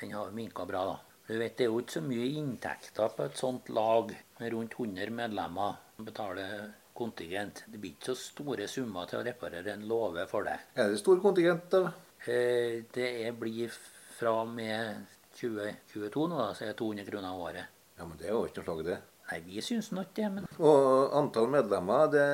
den 0.00 0.12
har 0.12 0.34
minka 0.36 0.66
bra, 0.68 0.82
da. 0.84 0.98
Du 1.26 1.38
vet, 1.38 1.54
Det 1.56 1.64
er 1.64 1.70
jo 1.72 1.80
ikke 1.80 1.96
så 1.96 2.02
mye 2.04 2.26
inntekter 2.36 3.14
på 3.16 3.24
et 3.24 3.40
sånt 3.40 3.70
lag 3.72 4.12
med 4.40 4.52
rundt 4.52 4.76
100 4.76 5.14
medlemmer. 5.16 5.78
betaler 6.04 6.70
kontingent. 7.00 7.64
Det 7.66 7.80
blir 7.80 7.96
ikke 7.96 8.12
så 8.12 8.18
store 8.20 8.68
summer 8.70 9.08
til 9.10 9.20
å 9.20 9.24
reparere 9.26 9.74
en 9.74 9.86
låve 9.88 10.26
for 10.30 10.46
det. 10.46 10.58
Er 10.76 10.92
det 10.92 11.00
stor 11.00 11.20
kontingent, 11.24 11.66
da? 11.72 11.92
Eh, 12.28 12.84
det 12.92 13.32
blir 13.40 13.72
fra 14.18 14.36
og 14.42 14.52
med 14.52 15.06
2022 15.40 16.26
nå, 16.28 16.40
da, 16.40 16.50
så 16.54 16.66
er 16.66 16.72
det 16.72 16.80
200 16.80 17.08
kroner 17.08 17.46
året. 17.46 17.78
Ja, 17.96 18.04
Men 18.04 18.18
det 18.20 18.28
er 18.28 18.36
jo 18.36 18.44
ikke 18.48 18.60
noe 18.60 18.68
slag, 18.68 18.84
det. 18.90 18.98
Nei, 19.30 19.38
vi 19.46 19.62
syns 19.62 19.92
nå 19.94 20.02
ikke 20.06 20.24
det. 20.24 20.30
Men 20.34 20.48
Og 20.58 21.14
antall 21.16 21.48
medlemmer, 21.52 22.08
det 22.10 22.26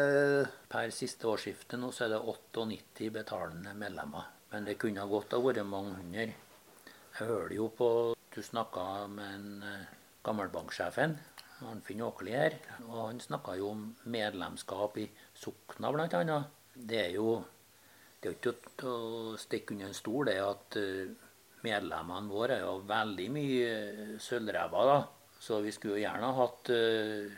per 0.72 0.90
siste 0.94 1.28
årsskifte 1.28 1.78
nå 1.80 1.92
så 1.92 2.06
er 2.06 2.14
det 2.14 2.22
98 2.24 3.10
betalende 3.12 3.74
medlemmer. 3.76 4.30
Men 4.52 4.64
det 4.64 4.78
kunne 4.80 5.04
godt 5.10 5.34
ha 5.36 5.42
vært 5.42 5.66
mange 5.68 5.98
hundre. 5.98 6.26
Jeg 6.30 7.20
hører 7.20 7.54
jo 7.56 7.68
på 7.72 7.90
Du 8.36 8.42
snakka 8.44 9.06
med 9.08 9.34
en 9.34 9.44
gammel 9.62 9.86
gammelbanksjefen, 10.26 11.14
Arnfinn 11.64 12.04
Åkerli 12.04 12.36
her. 12.36 12.58
Og 12.90 12.98
han 13.06 13.20
snakka 13.22 13.56
jo 13.56 13.72
om 13.72 13.84
medlemskap 14.12 14.98
i 15.00 15.06
sokna, 15.34 15.92
annet. 15.92 16.52
Det 16.76 17.00
er 17.06 17.14
jo 17.16 17.38
det 18.20 18.32
er 18.32 18.36
ikke 18.40 18.90
å 18.90 19.36
stikke 19.38 19.74
under 19.74 19.90
en 19.90 19.96
stol 19.96 20.26
det 20.26 20.36
at 20.42 20.76
eh, 20.80 21.12
medlemmene 21.66 22.32
våre 22.32 22.56
er 22.58 22.64
jo 22.64 22.80
veldig 22.88 23.26
mye 23.30 23.68
eh, 23.70 24.14
sølvrever, 24.22 24.90
da. 24.90 24.96
Så 25.46 25.60
vi 25.62 25.70
skulle 25.74 25.98
jo 25.98 26.02
gjerne 26.02 26.30
hatt 26.32 26.70
uh, 26.72 27.34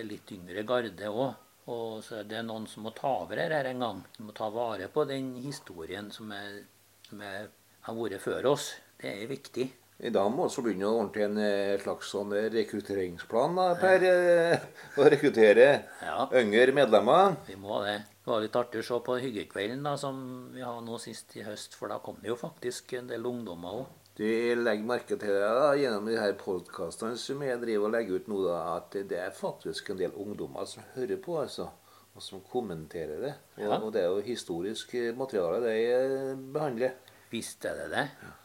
en 0.00 0.06
litt 0.08 0.30
yngre 0.32 0.62
garde 0.66 1.10
òg. 1.10 1.42
Og 1.70 2.00
så 2.02 2.22
er 2.22 2.28
det 2.28 2.40
noen 2.48 2.64
som 2.68 2.86
må 2.88 2.92
ta 2.96 3.10
over 3.20 3.38
her 3.38 3.68
en 3.68 3.84
gang. 3.84 4.00
De 4.16 4.24
må 4.24 4.34
ta 4.36 4.48
vare 4.52 4.88
på 4.92 5.04
den 5.06 5.34
historien 5.44 6.08
som, 6.12 6.32
er, 6.32 6.62
som 7.04 7.20
er, 7.22 7.50
har 7.84 7.98
vært 8.00 8.24
før 8.24 8.48
oss. 8.54 8.70
Det 8.98 9.12
er 9.12 9.30
viktig. 9.30 9.68
I 10.02 10.10
dag 10.10 10.26
må 10.34 10.48
vi 10.50 10.62
begynne 10.66 10.88
å 10.90 10.96
ordne 11.04 11.22
en 11.28 11.36
eh, 11.38 11.76
slags 11.80 12.08
sånn 12.10 12.32
rekrutteringsplan 12.52 13.54
da, 13.56 13.66
per 13.78 14.02
ja. 14.02 14.56
å 15.00 15.06
rekruttere 15.12 15.68
Ja, 16.02 16.26
yngre 16.40 16.74
medlemmer. 16.74 17.36
vi 17.46 17.54
må 17.56 17.78
det. 17.84 18.00
Det 18.24 18.30
var 18.32 18.40
litt 18.42 18.56
artig 18.56 18.80
å 18.80 18.86
se 18.88 18.98
på 19.04 19.18
Hyggekvelden 19.20 19.84
da, 19.84 19.94
som 20.00 20.18
vi 20.54 20.62
har 20.64 20.80
nå 20.82 20.98
sist 20.98 21.36
i 21.36 21.44
høst. 21.46 21.76
For 21.78 21.92
da 21.92 21.98
kom 22.02 22.16
det 22.22 22.32
jo 22.32 22.36
faktisk 22.40 22.94
en 22.98 23.06
del 23.12 23.26
ungdommer 23.28 23.82
òg. 23.82 23.86
Du 24.16 24.24
legger 24.24 24.86
merke 24.86 25.16
til 25.18 25.30
det 25.34 25.40
da, 25.42 25.72
gjennom 25.78 26.06
de 26.08 26.18
her 26.18 26.34
podkastene 26.38 27.16
som 27.18 27.42
jeg 27.44 27.60
driver 27.62 27.88
og 27.88 27.94
legger 27.96 28.20
ut 28.22 28.28
nå, 28.30 28.42
da, 28.48 28.58
at 28.78 28.94
det 29.10 29.18
er 29.20 29.34
faktisk 29.34 29.90
en 29.92 29.98
del 30.00 30.14
ungdommer 30.16 30.66
som 30.70 30.86
hører 30.96 31.18
på, 31.22 31.38
altså. 31.42 31.68
Og 32.14 32.22
som 32.22 32.38
kommenterer 32.46 33.18
det. 33.24 33.32
Og, 33.58 33.62
Ja. 33.64 33.78
og 33.82 33.88
det 33.92 34.04
er 34.04 34.12
jo 34.12 34.20
historisk 34.22 34.92
materiale 35.18 35.58
de 35.64 35.72
eh, 35.90 36.36
behandler. 36.54 36.92
Visst 37.34 37.64
er 37.66 37.74
det 37.82 37.86
det. 37.90 38.04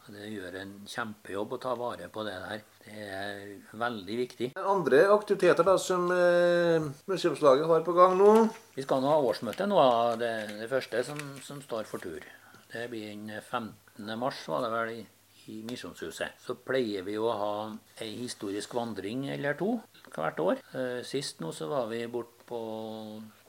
Det 0.10 0.30
gjør 0.32 0.56
en 0.64 0.72
kjempejobb 0.90 1.52
å 1.54 1.62
ta 1.62 1.76
vare 1.78 2.08
på 2.10 2.24
det 2.26 2.34
der. 2.42 2.64
Det 2.82 3.04
er 3.06 3.42
veldig 3.78 4.16
viktig. 4.18 4.48
Andre 4.58 5.04
aktiviteter 5.14 5.68
da 5.68 5.76
som 5.78 6.08
eh, 6.16 6.88
museumslaget 7.12 7.70
har 7.70 7.86
på 7.86 7.94
gang 7.94 8.18
nå? 8.18 8.32
Vi 8.74 8.86
skal 8.86 9.04
nå 9.04 9.12
ha 9.12 9.20
årsmøte 9.30 9.68
nå, 9.70 9.78
det, 10.18 10.32
det 10.64 10.72
første 10.72 11.04
som, 11.06 11.22
som 11.46 11.62
står 11.62 11.86
for 11.92 12.02
tur. 12.02 12.26
Det 12.74 12.88
blir 12.90 13.12
den 13.14 13.30
15. 13.38 14.10
mars, 14.18 14.42
var 14.50 14.66
det 14.66 14.74
vel, 14.74 14.92
i, 14.98 15.06
i 15.54 15.60
Misjonshuset. 15.70 16.42
Så 16.42 16.58
pleier 16.66 17.06
vi 17.06 17.20
å 17.22 17.30
ha 17.30 17.54
ei 18.02 18.12
historisk 18.24 18.74
vandring 18.78 19.28
eller 19.36 19.58
to 19.60 19.76
hvert 20.16 20.42
år. 20.42 20.66
Eh, 20.74 21.00
Sist 21.06 21.42
nå 21.46 21.54
så 21.54 21.70
var 21.70 21.86
vi 21.94 22.02
bort 22.10 22.34
på 22.50 22.60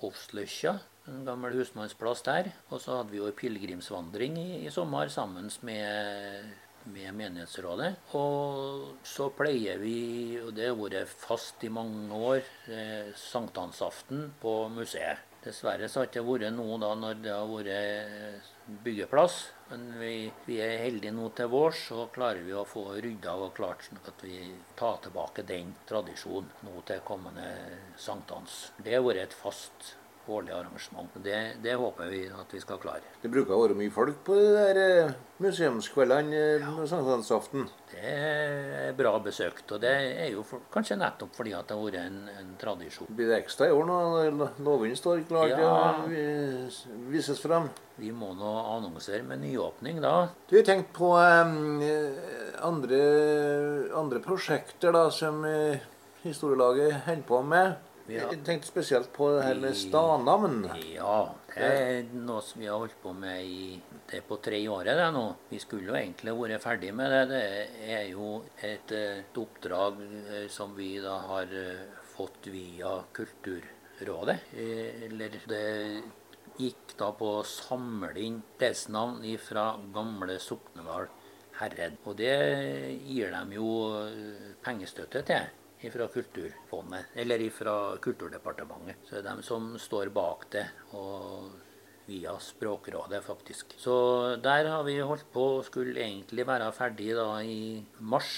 Hofsløkja, 0.03 0.76
en 1.11 1.27
gammel 1.27 1.59
husmannsplass 1.59 2.25
der. 2.27 2.51
Og 2.70 2.81
så 2.83 3.01
hadde 3.01 3.12
vi 3.12 3.20
jo 3.20 3.29
ei 3.29 3.37
pilegrimsvandring 3.37 4.38
i, 4.40 4.51
i 4.64 4.75
sommer 4.75 5.12
sammen 5.12 5.51
med 5.66 6.51
med 6.88 7.14
menighetsrådet. 7.14 7.90
Og 8.16 9.07
så 9.07 9.31
pleier 9.37 9.81
vi, 9.83 10.38
og 10.40 10.55
det 10.57 10.70
har 10.70 10.79
vært 10.79 11.11
fast 11.12 11.64
i 11.64 11.73
mange 11.73 12.14
år, 12.14 12.40
eh, 12.73 13.11
sankthansaften 13.16 14.31
på 14.40 14.55
museet. 14.73 15.27
Dessverre 15.40 15.88
så 15.88 16.01
har 16.01 16.07
det 16.07 16.18
ikke 16.20 16.27
vært 16.27 16.53
noe 16.53 16.77
da 16.81 16.94
når 16.94 17.23
det 17.25 17.33
har 17.33 17.46
vært 17.49 18.51
byggeplass. 18.85 19.37
Men 19.70 19.87
vi, 20.01 20.33
vi 20.44 20.59
er 20.61 20.83
heldige 20.83 21.14
nå 21.16 21.31
til 21.33 21.49
vårs, 21.49 21.87
så 21.88 22.09
klarer 22.12 22.42
vi 22.44 22.53
å 22.53 22.66
få 22.68 22.83
rydda 23.01 23.37
og 23.38 23.55
klart 23.57 23.87
sånn 23.87 24.03
at 24.05 24.25
vi 24.27 24.51
tar 24.77 24.99
tilbake 25.01 25.46
den 25.49 25.73
tradisjonen 25.88 26.51
nå 26.66 26.83
til 26.85 27.01
kommende 27.07 27.46
sankthans. 27.96 28.73
Det 28.77 28.99
har 28.99 29.07
vært 29.07 29.25
et 29.25 29.38
fast 29.38 29.94
årlig 30.29 30.53
arrangement. 30.55 31.11
Det, 31.25 31.39
det 31.63 31.75
håper 31.81 32.11
vi 32.13 32.21
at 32.29 32.53
vi 32.55 32.61
skal 32.63 32.79
klare. 32.83 33.03
Det 33.23 33.31
bruker 33.33 33.57
å 33.57 33.63
være 33.65 33.77
mye 33.79 33.93
folk 33.95 34.21
på 34.27 34.37
de 34.39 34.49
der 34.55 34.81
eh, 34.83 35.13
museumskveldene 35.43 36.43
ja. 36.61 36.73
på 36.77 36.87
sankthansaften. 36.91 37.67
Det 37.91 38.15
er 38.15 38.95
bra 38.99 39.17
besøkt, 39.23 39.67
og 39.75 39.83
det 39.83 39.91
er 39.91 40.31
jo 40.35 40.45
for, 40.47 40.63
kanskje 40.73 40.99
nettopp 41.01 41.35
fordi 41.37 41.55
at 41.57 41.69
det 41.69 41.77
har 41.77 41.85
vært 41.87 42.01
en, 42.05 42.19
en 42.39 42.53
tradisjon. 42.61 43.11
Blir 43.11 43.33
det 43.33 43.41
ekstra 43.43 43.71
i 43.71 43.75
år 43.75 43.89
når 43.91 44.33
låven 44.67 44.97
står 44.99 45.25
klar 45.31 45.51
til 45.51 45.65
Ja. 45.65 45.77
å 46.05 47.09
vises 47.11 47.41
frem? 47.43 47.71
Vi 48.01 48.13
må 48.17 48.31
nå 48.33 48.51
annonsere 48.77 49.25
med 49.27 49.43
nyåpning 49.43 49.99
da. 50.01 50.31
Du 50.49 50.57
har 50.57 50.65
tenkt 50.65 50.95
på 50.97 51.11
um, 51.19 51.83
andre, 52.65 53.01
andre 53.99 54.23
prosjekter 54.25 54.95
da, 54.97 55.09
som 55.13 55.45
eh, 55.45 55.83
historielaget 56.25 57.03
holder 57.07 57.27
på 57.29 57.43
med. 57.45 57.77
Ja. 58.11 58.27
Jeg 58.33 58.42
tenkte 58.46 58.66
spesielt 58.66 59.12
på 59.14 59.29
det 59.37 59.44
her 59.44 59.59
med 59.62 59.77
stadnavn. 59.79 60.64
Ja, 60.90 61.18
det 61.55 61.68
er 61.70 62.09
noe 62.16 62.42
som 62.42 62.62
vi 62.62 62.66
har 62.66 62.81
holdt 62.83 62.96
på 63.03 63.12
med 63.14 63.44
i 63.46 63.79
det 64.11 64.18
er 64.18 64.25
på 64.27 64.40
tre 64.42 64.59
året 64.66 64.99
det 64.99 65.11
nå. 65.14 65.25
Vi 65.53 65.61
skulle 65.62 65.92
jo 65.92 65.94
egentlig 65.94 66.35
vært 66.35 66.64
ferdig 66.64 66.90
med 66.99 67.12
det. 67.14 67.20
Det 67.31 67.90
er 67.94 68.09
jo 68.11 68.40
et, 68.59 68.90
eh, 68.96 69.20
et 69.23 69.38
oppdrag 69.38 70.01
eh, 70.03 70.49
som 70.51 70.75
vi 70.75 70.96
da 71.03 71.14
har 71.29 71.55
eh, 71.55 71.85
fått 72.16 72.51
via 72.51 72.96
Kulturrådet. 73.14 74.38
Eller 75.07 75.38
det 75.46 75.62
gikk 76.59 76.96
da 76.99 77.12
på 77.14 77.37
å 77.38 77.46
samle 77.46 78.18
inn 78.18 78.42
stedsnavn 78.57 79.23
fra 79.38 79.70
gamle 79.94 80.40
Soknedal 80.42 81.07
herred. 81.61 82.03
Og 82.03 82.18
det 82.18 82.35
gir 83.07 83.31
dem 83.31 83.55
jo 83.55 83.70
pengestøtte 84.66 85.23
til 85.31 85.60
fra 85.88 86.07
Kulturfondet, 86.12 87.14
eller 87.16 87.47
fra 87.55 87.75
Kulturdepartementet. 88.03 89.09
Så 89.09 89.16
det 89.16 89.25
er 89.25 89.40
de 89.40 89.47
som 89.47 89.73
står 89.81 90.12
bak 90.12 90.49
det, 90.53 90.66
og 90.99 91.51
via 92.11 92.35
Språkrådet, 92.43 93.23
faktisk. 93.25 93.77
Så 93.79 93.95
der 94.43 94.69
har 94.69 94.83
vi 94.85 94.99
holdt 94.99 95.29
på 95.33 95.47
og 95.59 95.64
skulle 95.69 96.03
egentlig 96.03 96.47
være 96.47 96.73
ferdig 96.75 97.14
da 97.16 97.29
i 97.47 97.81
mars 98.01 98.33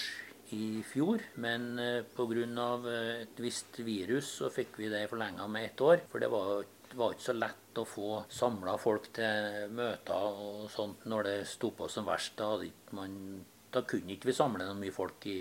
i 0.52 0.82
fjor, 0.84 1.22
men 1.40 1.78
eh, 1.80 2.04
pga. 2.16 2.66
et 3.22 3.40
visst 3.40 3.78
virus 3.80 4.36
så 4.40 4.50
fikk 4.52 4.78
vi 4.78 4.90
det 4.92 5.08
forlenga 5.08 5.46
med 5.48 5.70
ett 5.70 5.80
år. 5.80 6.04
For 6.10 6.20
det 6.20 6.28
var, 6.30 6.64
var 6.94 7.14
ikke 7.14 7.28
så 7.30 7.36
lett 7.38 7.80
å 7.80 7.88
få 7.88 8.24
samla 8.28 8.76
folk 8.76 9.08
til 9.16 9.72
møter 9.72 10.42
og 10.46 10.68
sånt 10.70 11.06
når 11.08 11.28
det 11.28 11.38
sto 11.48 11.72
på 11.72 11.88
som 11.88 12.04
verst. 12.04 12.36
Da, 12.36 12.58
man, 12.92 13.44
da 13.72 13.84
kunne 13.88 14.12
ikke 14.12 14.28
vi 14.28 14.36
samle 14.36 14.66
noen 14.68 14.82
mye 14.82 14.92
folk 14.92 15.24
i 15.30 15.38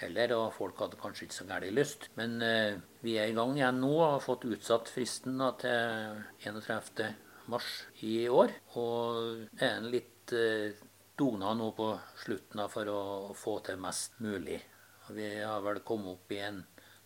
heller, 0.00 0.34
og 0.36 0.54
folk 0.56 0.80
hadde 0.82 0.98
kanskje 1.00 1.26
ikke 1.26 1.36
så 1.36 1.46
gæren 1.48 1.76
lyst. 1.76 2.08
Men 2.18 2.36
eh, 2.44 2.80
vi 3.04 3.16
er 3.20 3.30
i 3.30 3.36
gang 3.36 3.54
igjen 3.58 3.80
nå 3.82 3.92
og 3.92 4.16
har 4.16 4.24
fått 4.24 4.46
utsatt 4.48 4.90
fristen 4.92 5.38
da, 5.40 5.52
til 5.60 6.50
31. 6.50 7.04
mars 7.52 7.70
i 8.06 8.16
år. 8.28 8.54
Og 8.80 9.46
det 9.52 9.68
er 9.68 9.78
en 9.78 9.90
litt 9.92 10.34
eh, 10.36 10.82
dugnad 11.18 11.60
nå 11.60 11.70
på 11.76 11.92
slutten 12.24 12.62
da, 12.62 12.68
for 12.72 12.90
å 12.90 13.02
få 13.38 13.58
til 13.66 13.80
mest 13.82 14.18
mulig. 14.24 14.60
Og 15.06 15.14
vi 15.18 15.30
har 15.40 15.62
vel 15.64 15.82
kommet 15.86 16.16
opp 16.16 16.34
i 16.34 16.42
en 16.42 16.62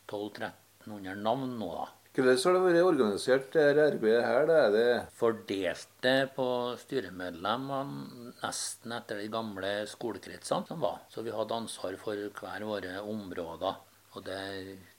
1200-1300 0.08 1.22
navn 1.24 1.56
nå, 1.60 1.70
da. 1.74 1.88
Hvordan 2.16 2.38
har 2.42 2.54
det 2.56 2.62
vært 2.64 2.86
organisert, 2.88 3.50
dette 3.54 3.82
arbeidet 3.92 4.24
her? 4.26 4.46
Da 4.48 4.60
er 4.64 4.72
det 4.74 4.86
Fordelte 5.18 6.14
på 6.34 6.46
styremedlemmene 6.80 8.32
nesten 8.40 8.94
etter 8.96 9.20
de 9.22 9.28
gamle 9.30 9.74
skolekretsene 9.90 10.66
som 10.66 10.80
var. 10.82 11.04
Så 11.12 11.22
vi 11.26 11.34
hadde 11.34 11.60
ansvar 11.62 11.94
for 12.00 12.18
hver 12.40 12.66
våre 12.66 12.96
områder. 13.04 13.84
Og 14.16 14.24
det, 14.24 14.40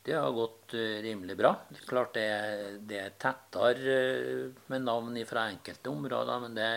det 0.05 0.15
har 0.15 0.31
gått 0.31 0.75
eh, 0.77 0.99
rimelig 1.03 1.35
bra. 1.39 1.51
Det 1.67 1.81
er 1.81 1.87
klart 1.89 2.13
det, 2.15 2.27
det 2.87 2.99
er 3.01 3.15
tettere 3.19 3.95
eh, 3.95 4.59
med 4.71 4.85
navn 4.85 5.17
fra 5.27 5.47
enkelte 5.51 5.91
områder, 5.91 6.43
men 6.45 6.55
det 6.55 6.69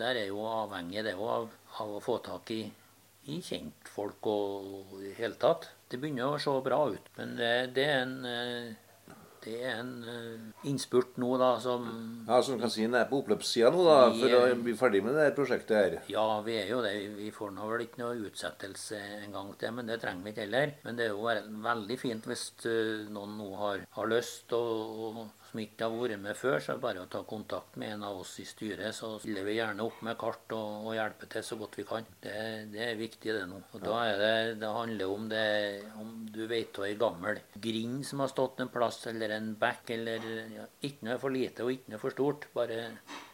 der 0.00 0.22
er 0.22 0.30
jo 0.30 0.44
avhengig 0.48 1.04
det 1.04 1.16
av, 1.18 1.50
av 1.82 1.96
å 1.96 2.04
få 2.04 2.20
tak 2.24 2.54
i, 2.54 2.62
i 3.28 3.40
kjentfolk 3.44 4.30
og 4.32 4.94
i 5.00 5.10
det 5.10 5.18
hele 5.18 5.36
tatt. 5.42 5.68
Det 5.90 5.98
begynner 6.00 6.30
å 6.30 6.40
se 6.40 6.54
bra 6.64 6.84
ut, 6.94 7.10
men 7.18 7.34
det, 7.36 7.52
det 7.76 7.88
er 7.90 8.04
en 8.04 8.16
eh, 8.30 8.78
det 9.44 9.56
er 9.64 9.78
en 9.80 9.92
eh, 10.04 10.68
innspurt 10.68 11.16
nå 11.20 11.30
da 11.40 11.54
som 11.62 11.86
Ja, 12.28 12.40
som 12.44 12.60
kan 12.60 12.72
si 12.72 12.84
den 12.84 12.96
er 12.98 13.08
på 13.10 13.22
oppløpssida 13.22 13.70
nå, 13.72 13.82
da, 13.86 13.96
for 14.16 14.36
å 14.36 14.42
bli 14.60 14.74
ferdig 14.78 15.02
med 15.06 15.16
det 15.16 15.30
prosjektet 15.38 15.76
her. 15.78 15.96
Ja, 16.12 16.26
vi 16.46 16.58
er 16.60 16.68
jo 16.74 16.82
det. 16.84 16.94
Vi 17.16 17.30
får 17.34 17.54
nå 17.56 17.68
vel 17.72 17.86
ikke 17.86 18.02
noe 18.02 18.18
utsettelse 18.28 19.00
en 19.24 19.36
gang 19.36 19.52
til, 19.60 19.74
men 19.76 19.88
det 19.88 20.00
trenger 20.02 20.26
vi 20.26 20.34
ikke 20.34 20.46
heller. 20.46 20.74
Men 20.84 21.00
det 21.00 21.08
er 21.08 21.14
jo 21.14 21.60
veldig 21.70 21.98
fint 22.00 22.28
hvis 22.30 22.46
eh, 22.68 23.06
noen 23.12 23.38
nå 23.40 23.50
har, 23.62 23.86
har 23.96 24.10
lyst 24.12 24.52
og, 24.56 25.04
og 25.10 25.22
som 25.50 25.60
ikke 25.62 25.86
har 25.86 25.94
vært 25.98 26.22
med 26.22 26.38
før, 26.38 26.58
så 26.62 26.72
er 26.72 26.78
det 26.78 26.84
bare 26.84 27.02
å 27.02 27.08
ta 27.10 27.20
kontakt 27.26 27.76
med 27.80 27.94
en 27.96 28.04
av 28.06 28.20
oss 28.22 28.36
i 28.42 28.46
styret. 28.46 28.94
Så 28.94 29.12
stiller 29.22 29.46
vi 29.46 29.56
gjerne 29.56 29.84
opp 29.84 30.00
med 30.06 30.18
kart 30.20 30.54
og, 30.56 30.86
og 30.86 30.94
hjelper 30.94 31.30
til 31.34 31.46
så 31.46 31.58
godt 31.60 31.78
vi 31.80 31.86
kan. 31.88 32.06
Det, 32.22 32.34
det 32.72 32.84
er 32.86 33.00
viktig 33.00 33.34
det 33.34 33.46
nå. 33.50 33.62
Og 33.74 33.82
da 33.84 34.02
det, 34.20 34.34
det 34.62 34.72
handler 34.76 35.14
om 35.14 35.26
det 35.30 35.46
om 36.00 36.12
du 36.30 36.44
vet 36.50 36.78
av 36.78 36.86
ei 36.86 36.98
gammel 37.00 37.40
grind 37.54 38.04
som 38.06 38.22
har 38.22 38.30
stått 38.30 38.62
en 38.62 38.70
plass, 38.72 39.02
eller 39.10 39.34
en 39.36 39.52
bekk, 39.58 39.94
eller 39.96 40.28
ja, 40.54 40.68
ikke 40.86 41.08
noe 41.08 41.18
for 41.22 41.34
lite 41.34 41.66
og 41.66 41.74
ikke 41.74 41.94
noe 41.94 42.02
for 42.04 42.14
stort. 42.14 42.46
Bare 42.54 42.84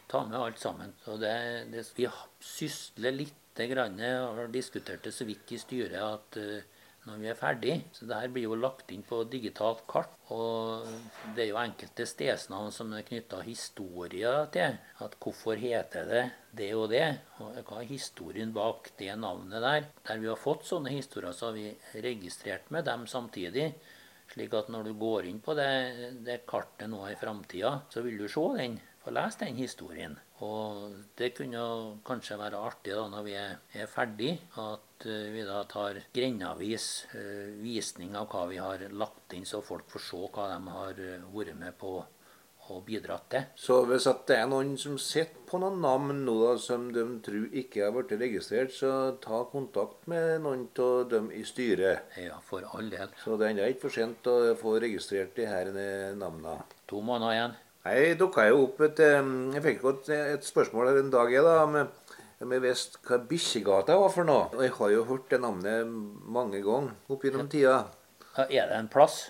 ta 0.07 0.23
med 0.25 0.39
alt 0.39 0.59
sammen. 0.63 0.95
Så 1.03 1.19
det, 1.21 1.35
det, 1.73 1.85
vi 1.97 2.07
sysler 2.43 3.13
lite 3.13 3.67
grann, 3.69 3.99
har 3.99 4.49
diskutert 4.53 5.05
det 5.05 5.13
så 5.13 5.27
vidt 5.27 5.53
i 5.53 5.61
styret, 5.61 6.01
at 6.01 6.41
eh, 6.41 6.73
når 7.07 7.21
vi 7.21 7.29
er 7.31 7.37
ferdig. 7.39 7.75
Så 7.95 8.07
det 8.07 8.19
her 8.19 8.31
blir 8.33 8.47
jo 8.49 8.57
lagt 8.59 8.91
inn 8.93 9.03
på 9.07 9.21
digitalt 9.31 9.85
kart. 9.89 10.13
Og 10.35 10.87
det 11.35 11.45
er 11.45 11.51
jo 11.51 11.59
enkelte 11.61 12.07
stedsnavn 12.09 12.73
som 12.75 12.91
er 12.93 13.05
knytta 13.07 13.41
historier 13.47 14.49
til. 14.53 14.77
At 15.03 15.15
hvorfor 15.23 15.59
heter 15.59 16.09
det 16.11 16.23
det 16.57 16.71
og 16.75 16.89
det? 16.91 17.05
Og 17.43 17.59
hva 17.61 17.81
er 17.81 17.91
historien 17.91 18.51
bak 18.55 18.91
det 18.99 19.13
navnet 19.19 19.63
der? 19.63 19.87
Der 20.09 20.23
vi 20.23 20.31
har 20.31 20.41
fått 20.41 20.67
sånne 20.67 20.91
historier, 20.93 21.35
så 21.35 21.51
har 21.51 21.57
vi 21.57 21.71
registrert 22.03 22.71
med 22.73 22.87
dem 22.89 23.07
samtidig. 23.07 23.71
Slik 24.27 24.53
at 24.59 24.67
når 24.73 24.89
du 24.89 24.97
går 24.99 25.29
inn 25.29 25.39
på 25.39 25.55
det, 25.55 25.71
det 26.27 26.41
kartet 26.49 26.91
nå 26.91 27.05
i 27.07 27.15
framtida, 27.19 27.77
så 27.93 28.03
vil 28.03 28.19
du 28.19 28.27
se 28.27 28.43
den, 28.57 28.75
få 29.07 29.13
lese 29.15 29.45
den 29.45 29.55
historien. 29.61 30.17
Og 30.43 30.97
det 31.17 31.31
kunne 31.37 31.61
kanskje 32.05 32.37
være 32.39 32.59
artig 32.59 32.95
da 32.97 33.05
når 33.11 33.23
vi 33.25 33.37
er, 33.39 33.55
er 33.79 33.87
ferdig, 33.89 34.33
at 34.59 35.07
uh, 35.07 35.31
vi 35.33 35.45
da 35.47 35.63
tar 35.69 36.01
grendavis 36.13 37.07
uh, 37.13 37.55
visning 37.63 38.17
av 38.19 38.27
hva 38.33 38.45
vi 38.51 38.59
har 38.61 38.83
lagt 38.91 39.37
inn, 39.37 39.47
så 39.47 39.63
folk 39.63 39.87
får 39.93 40.07
se 40.09 40.21
hva 40.27 40.51
de 40.51 40.75
har 40.75 41.01
uh, 41.01 41.33
vært 41.33 41.57
med 41.57 41.79
på 41.79 41.97
og 42.67 42.81
bidratt 42.83 43.29
til. 43.31 43.43
Så 43.55 43.77
hvis 43.87 44.03
det 44.27 44.35
er 44.35 44.49
noen 44.51 44.73
som 44.75 44.97
sitter 44.99 45.45
på 45.47 45.55
noen 45.63 45.77
navn 45.79 46.25
nå 46.27 46.33
da, 46.41 46.49
som 46.59 46.89
de 46.91 47.05
tror 47.23 47.45
ikke 47.61 47.85
har 47.85 47.93
blitt 47.95 48.11
registrert, 48.19 48.73
så 48.75 48.89
ta 49.23 49.39
kontakt 49.47 50.03
med 50.11 50.41
noen 50.43 50.65
av 50.83 51.05
dem 51.13 51.29
i 51.31 51.45
styret. 51.47 52.11
Ja, 52.19 52.41
for 52.43 52.67
all 52.75 52.91
del. 52.91 53.13
Så 53.23 53.37
det 53.39 53.47
er 53.47 53.55
ennå 53.55 53.69
ikke 53.71 53.85
for 53.85 53.95
sent 54.01 54.27
å 54.27 54.35
få 54.59 54.75
registrert 54.83 55.31
de 55.39 55.47
her 55.47 55.71
navnene. 56.19 56.57
To 56.91 56.99
måneder 56.99 57.37
igjen. 57.37 57.55
Jeg 57.93 58.17
dukka 58.19 58.47
jo 58.49 58.65
opp 58.65 58.81
et 58.87 58.99
Jeg 58.99 59.63
fikk 59.63 59.85
et, 59.93 60.11
et 60.37 60.45
spørsmål 60.45 60.91
her 60.91 60.99
en 61.01 61.13
dag 61.13 61.31
jeg 61.31 61.45
da, 61.45 61.57
med, 61.71 61.91
jeg 62.41 62.63
visste 62.63 63.01
hva 63.07 63.19
Bikkjegata 63.29 63.97
var 64.01 64.11
for 64.13 64.27
noe. 64.27 64.47
Og 64.55 64.63
jeg 64.65 64.73
har 64.77 64.93
jo 64.93 65.05
hørt 65.09 65.29
det 65.31 65.41
navnet 65.43 65.87
mange 66.37 66.61
ganger 66.65 67.13
opp 67.13 67.25
gjennom 67.25 67.49
tida. 67.51 67.83
Ja, 68.37 68.45
er 68.45 68.71
det 68.71 68.81
en 68.83 68.89
plass? 68.93 69.27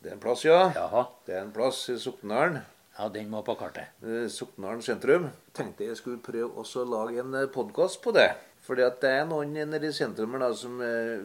Det 0.00 0.12
er 0.12 0.16
en 0.16 0.22
plass, 0.22 0.44
ja. 0.46 0.70
Jaha. 0.72 1.06
Det 1.26 1.34
er 1.36 1.42
en 1.44 1.52
plass 1.52 1.82
i 1.92 1.98
Soknedalen. 2.00 2.62
Ja, 2.96 3.08
den 3.12 3.28
må 3.32 3.42
på 3.44 3.54
kartet. 3.60 3.92
Soknedalen 4.32 4.80
sentrum. 4.84 5.28
Tenkte 5.56 5.90
jeg 5.90 5.98
skulle 6.00 6.22
prøve 6.24 6.48
også 6.62 6.86
å 6.86 6.88
lage 6.88 7.20
en 7.20 7.36
podkast 7.52 8.00
på 8.04 8.14
det. 8.16 8.30
Fordi 8.70 8.84
at 8.86 9.00
det 9.02 9.10
er 9.18 9.24
noen 9.26 9.50
nede 9.56 9.88
i 9.88 9.90
sentrum 9.96 10.36
da, 10.38 10.52
som 10.54 10.76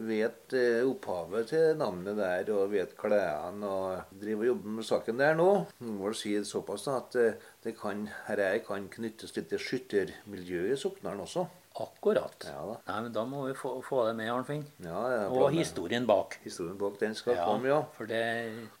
vet 0.08 0.54
opphavet 0.82 1.46
til 1.52 1.76
navnet 1.78 2.16
der, 2.18 2.48
og 2.56 2.72
vet 2.72 2.96
klærne 2.98 3.68
og 3.70 4.16
driver 4.18 4.42
og 4.42 4.48
jobber 4.50 4.72
med 4.80 4.88
saken 4.88 5.20
der 5.22 5.36
nå. 5.38 5.46
Må 5.86 6.10
si 6.18 6.32
såpass 6.42 6.88
da, 6.88 6.96
at 7.04 7.14
det 7.62 7.76
kan, 7.78 8.08
her 8.26 8.42
kan 8.66 8.88
knyttes 8.90 9.36
litt 9.38 9.46
til 9.52 9.62
skyttermiljøet 9.62 10.74
i 10.74 10.80
Soknaren 10.80 11.22
også. 11.22 11.46
Akkurat. 11.76 12.46
Ja, 12.48 12.60
da. 12.70 12.76
Nei, 12.88 13.00
men 13.04 13.12
da 13.12 13.22
må 13.28 13.42
vi 13.50 13.54
få, 13.54 13.74
få 13.84 14.06
det 14.08 14.14
med, 14.16 14.30
Arnfinn. 14.32 14.62
Ja, 14.80 15.00
ja, 15.12 15.24
og 15.28 15.50
historien 15.52 16.06
bak. 16.08 16.38
Historien 16.46 16.78
bak 16.80 16.96
den 17.02 17.14
skal 17.14 17.36
Ja, 17.36 17.44
komme, 17.44 17.68
ja. 17.68 17.82
for 17.98 18.08
det, 18.08 18.22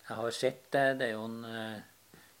jeg 0.08 0.16
har 0.16 0.30
sett 0.32 0.62
det. 0.72 0.84
Det 1.02 1.10
er 1.10 1.12
jo 1.12 1.26
en 1.28 1.42
eh, 1.44 1.82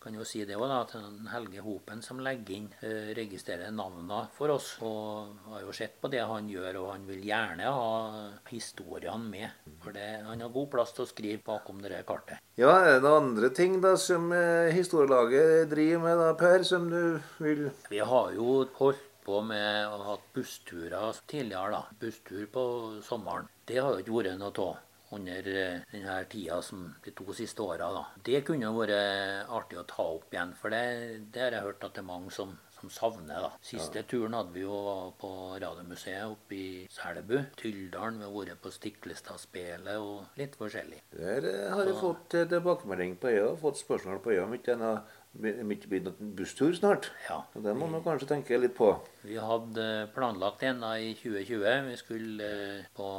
kan 0.06 0.14
jo 0.14 0.24
si 0.26 0.44
det 0.46 0.54
også 0.54 0.68
da, 0.70 0.82
at 0.84 1.32
Helge 1.32 1.62
Hopen 1.64 2.02
som 2.04 2.20
legger 2.22 2.54
inn, 2.54 2.68
eh, 2.86 3.10
registrerer 3.16 3.72
navnene 3.74 4.28
for 4.36 4.52
oss. 4.54 4.76
Og 4.86 5.34
har 5.50 5.64
jo 5.64 5.74
sett 5.74 5.96
på 6.00 6.10
det 6.12 6.22
han 6.22 6.46
gjør, 6.50 6.78
og 6.84 6.92
han 6.92 7.08
vil 7.08 7.24
gjerne 7.26 7.72
ha 7.74 8.30
historiene 8.46 9.26
med. 9.32 9.72
For 9.82 9.96
det, 9.96 10.06
han 10.28 10.44
har 10.44 10.54
god 10.54 10.70
plass 10.70 10.94
til 10.94 11.06
å 11.06 11.10
skrive 11.10 11.42
bakom 11.42 11.82
det 11.82 12.04
kartet. 12.06 12.38
Ja, 12.54 12.76
er 12.86 13.00
det 13.02 13.10
andre 13.10 13.50
ting 13.50 13.80
da 13.82 13.96
som 13.98 14.30
eh, 14.32 14.70
historielaget 14.76 15.66
driver 15.74 16.06
med 16.06 16.22
da, 16.22 16.30
Per, 16.38 16.62
som 16.62 16.86
du 16.92 17.18
vil 17.42 17.66
Vi 17.90 17.98
har 17.98 18.32
jo 18.36 18.62
holdt 18.78 19.02
på 19.26 19.42
med 19.42 19.88
å 19.90 19.98
ha 19.98 20.12
hatt 20.12 20.32
bussturer 20.36 21.18
tidligere, 21.26 21.80
da. 21.80 21.98
Busstur 21.98 22.46
på 22.46 22.66
sommeren. 23.02 23.50
Det 23.66 23.82
har 23.82 23.96
jo 23.96 24.04
ikke 24.04 24.20
vært 24.20 24.38
noe 24.38 24.54
av 24.54 24.76
under 25.14 25.48
eh, 25.52 25.80
denne 25.92 26.18
tida 26.30 26.60
som 26.62 26.86
de 27.04 27.14
to 27.16 27.34
siste 27.36 27.62
åra. 27.62 27.90
Det 28.24 28.42
kunne 28.46 28.72
vært 28.74 29.50
artig 29.52 29.78
å 29.80 29.88
ta 29.88 30.06
opp 30.16 30.32
igjen, 30.34 30.54
for 30.58 30.74
det, 30.74 31.26
det 31.32 31.44
har 31.46 31.58
jeg 31.58 31.68
hørt 31.68 31.84
at 31.86 31.94
det 31.94 32.02
er 32.02 32.08
mange 32.08 32.32
som, 32.34 32.56
som 32.80 32.90
savner. 32.92 33.46
da. 33.46 33.50
Siste 33.64 34.02
turen 34.08 34.36
hadde 34.36 34.54
vi 34.54 34.64
jo 34.64 34.78
på 35.20 35.30
Radiomuseet 35.62 36.26
oppe 36.28 36.56
i 36.56 36.70
Selbu. 36.92 37.36
Tylldalen. 37.60 38.20
Vi 38.20 38.26
har 38.28 38.34
vært 38.36 38.64
på 38.64 38.72
Stiklestadspelet 38.74 40.00
og 40.00 40.40
litt 40.40 40.56
forskjellig. 40.58 41.02
Der 41.14 41.46
eh, 41.50 41.68
har 41.72 41.86
jeg 41.86 42.00
fått 42.00 42.36
eh, 42.38 42.48
tilbakemelding 42.52 43.16
på 43.22 43.32
øya, 43.32 43.54
fått 43.62 43.80
spørsmål 43.82 44.20
på 44.24 44.34
øya 44.34 44.48
om 44.48 44.58
ikke 44.58 44.76
er 44.76 45.00
ikke 45.36 45.90
blir 45.90 46.04
noen 46.06 46.30
busstur 46.36 46.72
snart. 46.72 47.10
Ja. 47.28 47.42
Og 47.54 47.64
Det 47.64 47.74
må 47.76 47.88
man 47.92 48.04
kanskje 48.04 48.30
tenke 48.30 48.56
litt 48.60 48.76
på. 48.76 48.94
Vi 49.26 49.36
hadde 49.36 50.08
planlagt 50.14 50.62
en 50.64 50.80
da 50.80 50.94
i 50.96 51.12
2020. 51.18 51.90
Vi 51.90 51.98
skulle 52.00 52.52
eh, 52.78 52.86
på 52.96 53.10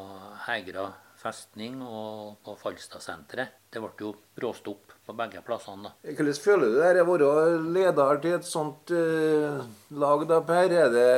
Hegra 0.48 0.90
festning 1.18 1.82
og 1.82 2.38
på 2.46 2.56
Falstadsenteret. 2.60 3.58
Det 3.72 3.82
ble 3.82 3.92
jo 4.00 4.14
bråstopp 4.38 4.94
på 5.06 5.16
begge 5.18 5.42
plassene. 5.46 5.90
da. 5.90 6.14
Hvordan 6.14 6.40
føler 6.44 6.72
du 6.72 6.80
det 6.80 7.04
å 7.04 7.10
være 7.10 7.60
leder 7.76 8.24
til 8.24 8.38
et 8.38 8.48
sånt 8.48 8.94
uh, 8.94 9.62
lag, 9.98 10.26
da, 10.30 10.42
Per? 10.46 10.74
Er 10.84 10.90
det 10.94 11.12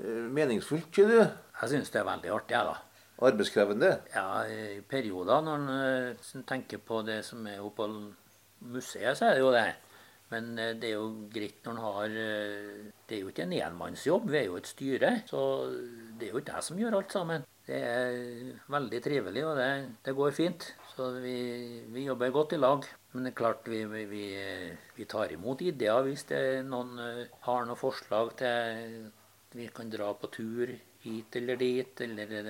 uh, 0.00 0.26
meningsfullt, 0.30 0.90
ikke 0.90 1.08
du? 1.10 1.16
Jeg 1.20 1.72
syns 1.72 1.92
det 1.94 2.02
er 2.02 2.10
veldig 2.10 2.34
artig, 2.34 2.56
jeg, 2.56 2.72
da. 2.72 3.06
Arbeidskrevende? 3.24 3.90
Ja, 4.10 4.26
I 4.50 4.82
perioder, 4.90 5.44
når 5.46 5.60
en 5.60 5.68
eh, 6.10 6.40
tenker 6.48 6.80
på 6.82 6.98
det 7.06 7.20
som 7.24 7.46
er 7.46 7.62
på 7.76 7.86
museet, 8.74 9.14
så 9.16 9.28
er 9.28 9.38
det 9.38 9.44
jo 9.44 9.52
det. 9.54 9.68
Men 10.32 10.50
det 10.56 10.88
er 10.88 10.96
jo 10.96 11.28
greit 11.30 11.62
når 11.62 11.76
en 11.76 11.82
har 11.84 12.14
Det 13.06 13.14
er 13.14 13.20
jo 13.20 13.30
ikke 13.30 13.44
en 13.44 13.54
enmannsjobb, 13.54 14.26
vi 14.32 14.40
er 14.40 14.48
jo 14.48 14.58
et 14.58 14.66
styre. 14.66 15.12
Så 15.30 15.38
det 16.18 16.26
er 16.26 16.34
jo 16.34 16.42
ikke 16.42 16.56
jeg 16.56 16.66
som 16.66 16.80
gjør 16.80 16.98
alt 16.98 17.14
sammen. 17.14 17.46
Det 17.64 17.80
er 17.80 18.16
veldig 18.68 19.00
trivelig, 19.04 19.44
og 19.48 19.56
det, 19.56 19.68
det 20.04 20.16
går 20.16 20.34
fint. 20.36 20.66
Så 20.94 21.08
vi, 21.24 21.36
vi 21.90 22.04
jobber 22.04 22.34
godt 22.34 22.52
i 22.52 22.60
lag. 22.60 22.84
Men 23.14 23.24
det 23.24 23.32
er 23.32 23.38
klart 23.38 23.68
vi, 23.70 23.84
vi, 23.88 24.24
vi, 24.96 25.06
tar 25.10 25.32
imot 25.32 25.62
ideer 25.62 26.02
hvis 26.04 26.26
noen 26.66 26.98
eh, 26.98 27.36
har 27.46 27.64
noen 27.64 27.78
forslag 27.78 28.34
til 28.40 29.06
vi 29.54 29.68
kan 29.70 29.86
dra 29.86 30.08
på 30.18 30.26
tur 30.34 30.72
hit 31.04 31.36
eller 31.38 31.60
dit, 31.60 32.00
eller 32.00 32.26
det, 32.26 32.40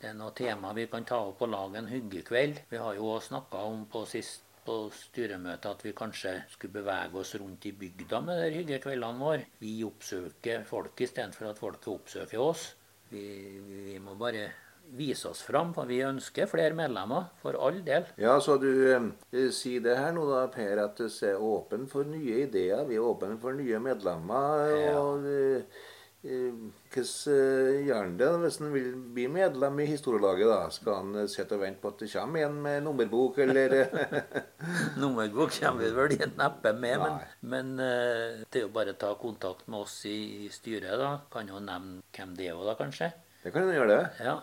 det 0.00 0.08
er 0.08 0.16
noe 0.16 0.32
tema 0.36 0.72
vi 0.72 0.86
kan 0.88 1.04
ta 1.04 1.18
opp 1.28 1.42
og 1.44 1.52
lage 1.52 1.80
en 1.80 1.90
hyggekveld. 1.90 2.62
Vi 2.70 2.80
har 2.80 2.96
jo 2.96 3.18
snakka 3.20 3.64
om 3.68 3.84
på 3.90 4.04
sist 4.08 4.46
på 4.64 4.78
styremøtet 4.96 5.68
at 5.68 5.82
vi 5.84 5.92
kanskje 5.92 6.32
skulle 6.54 6.78
bevege 6.78 7.20
oss 7.20 7.34
rundt 7.36 7.66
i 7.68 7.74
bygda 7.76 8.22
med 8.24 8.40
de 8.40 8.62
hyggekveldene 8.62 9.20
våre. 9.20 9.48
Vi 9.60 9.76
oppsøker 9.84 10.64
folk 10.68 11.04
istedenfor 11.04 11.50
at 11.50 11.60
folket 11.60 11.90
oppsøker 11.92 12.40
oss. 12.40 12.70
Vi, 13.10 13.24
vi 13.60 13.98
må 14.00 14.16
bare 14.16 14.46
vise 14.94 15.28
oss 15.30 15.40
fram, 15.42 15.72
for 15.74 15.88
vi 15.90 16.02
ønsker 16.06 16.46
flere 16.50 16.76
medlemmer, 16.76 17.30
for 17.42 17.56
all 17.58 17.80
del. 17.86 18.06
Ja, 18.20 18.36
så 18.40 18.58
du 18.62 18.68
eh, 18.92 19.48
sier 19.54 19.82
det 19.84 19.96
her 19.98 20.12
nå, 20.14 20.26
da, 20.30 20.44
Per, 20.52 20.84
at 20.84 21.00
du 21.00 21.08
er 21.08 21.40
åpen 21.42 21.88
for 21.90 22.04
nye 22.08 22.44
ideer. 22.46 22.84
Vi 22.88 23.00
er 23.00 23.08
åpne 23.08 23.38
for 23.42 23.56
nye 23.56 23.80
medlemmer. 23.82 24.70
Ja. 24.84 24.94
og... 25.00 25.26
eh, 25.26 25.82
Hvordan 26.24 27.34
eh, 27.34 27.82
gjør 27.84 27.98
han 27.98 28.14
det 28.16 28.28
hvis 28.40 28.56
han 28.62 28.70
vil 28.72 28.86
bli 29.12 29.26
medlem 29.28 29.80
i 29.84 29.86
historielaget? 29.90 30.48
da? 30.48 30.70
Skal 30.72 30.94
han 30.96 31.18
eh, 31.20 31.26
sitte 31.28 31.58
og 31.58 31.60
vente 31.66 31.82
på 31.82 31.90
at 31.92 32.00
det 32.00 32.08
kommer 32.14 32.46
en 32.46 32.56
med 32.64 32.78
nummerbok, 32.86 33.42
eller 33.44 33.74
eh? 33.82 33.98
Nummerbok 35.02 35.52
kommer 35.58 35.84
vi 35.84 35.90
vel 35.92 36.16
neppe 36.38 36.72
med, 36.72 36.96
men, 37.02 37.18
Nei. 37.18 37.28
men 37.52 37.74
eh, 37.76 38.40
det 38.48 38.62
er 38.62 38.64
jo 38.64 38.72
bare 38.72 38.94
å 38.96 39.00
ta 39.04 39.12
kontakt 39.20 39.68
med 39.68 39.82
oss 39.84 39.98
i, 40.08 40.16
i 40.46 40.48
styret. 40.54 40.96
da. 41.00 41.12
Kan 41.34 41.52
jo 41.52 41.60
nevne 41.60 42.00
hvem 42.16 42.32
det 42.38 42.48
er, 42.48 42.64
da, 42.70 42.76
kanskje. 42.80 43.12
Det 43.44 43.52
kan 43.52 43.68
han 43.68 43.76
gjøre, 43.76 43.92
det. 43.92 44.24
Ja. 44.24 44.38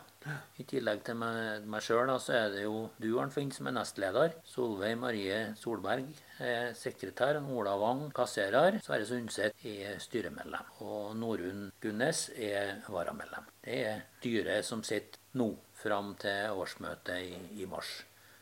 I 0.61 0.65
tillegg 0.69 1.01
til 1.05 1.17
meg, 1.17 1.63
meg 1.69 1.81
sjøl, 1.81 2.11
så 2.21 2.35
er 2.37 2.51
det 2.53 2.65
jo 2.65 2.83
du, 3.01 3.09
Arnfinn, 3.21 3.49
som 3.55 3.69
er 3.69 3.75
nestleder. 3.79 4.35
Solveig 4.45 4.93
Marie 5.01 5.39
Solberg 5.57 6.11
er 6.45 6.75
sekretær. 6.77 7.39
Ola 7.41 7.73
Wang 7.81 8.03
kasserer. 8.15 8.77
Sverre 8.85 9.07
Sundset 9.09 9.65
er 9.65 9.97
styremedlem. 10.03 10.69
Og 10.85 11.15
Norunn 11.17 11.71
Gunnes 11.81 12.27
er 12.37 12.77
varamedlem. 12.91 13.49
Det 13.65 13.81
er 13.89 14.05
styret 14.19 14.67
som 14.67 14.85
sitter 14.85 15.21
nå 15.41 15.49
fram 15.81 16.13
til 16.21 16.53
årsmøtet 16.61 17.17
i, 17.25 17.63
i 17.63 17.69
mars. 17.69 18.01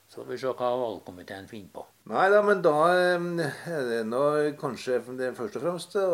Så 0.09 0.23
får 0.23 0.31
vi 0.33 0.41
se 0.41 0.51
hva 0.57 0.69
valgkomiteen 0.81 1.47
finner 1.47 1.73
på. 1.75 1.85
Nei 2.09 2.25
da, 2.33 2.39
men 2.41 2.61
da 2.65 2.73
eh, 2.89 3.49
er 3.69 3.83
det 3.85 3.99
nå 4.09 4.21
kanskje 4.57 4.95
det 5.19 5.27
først 5.37 5.59
og 5.59 5.61
fremst 5.61 5.97
å, 6.01 6.07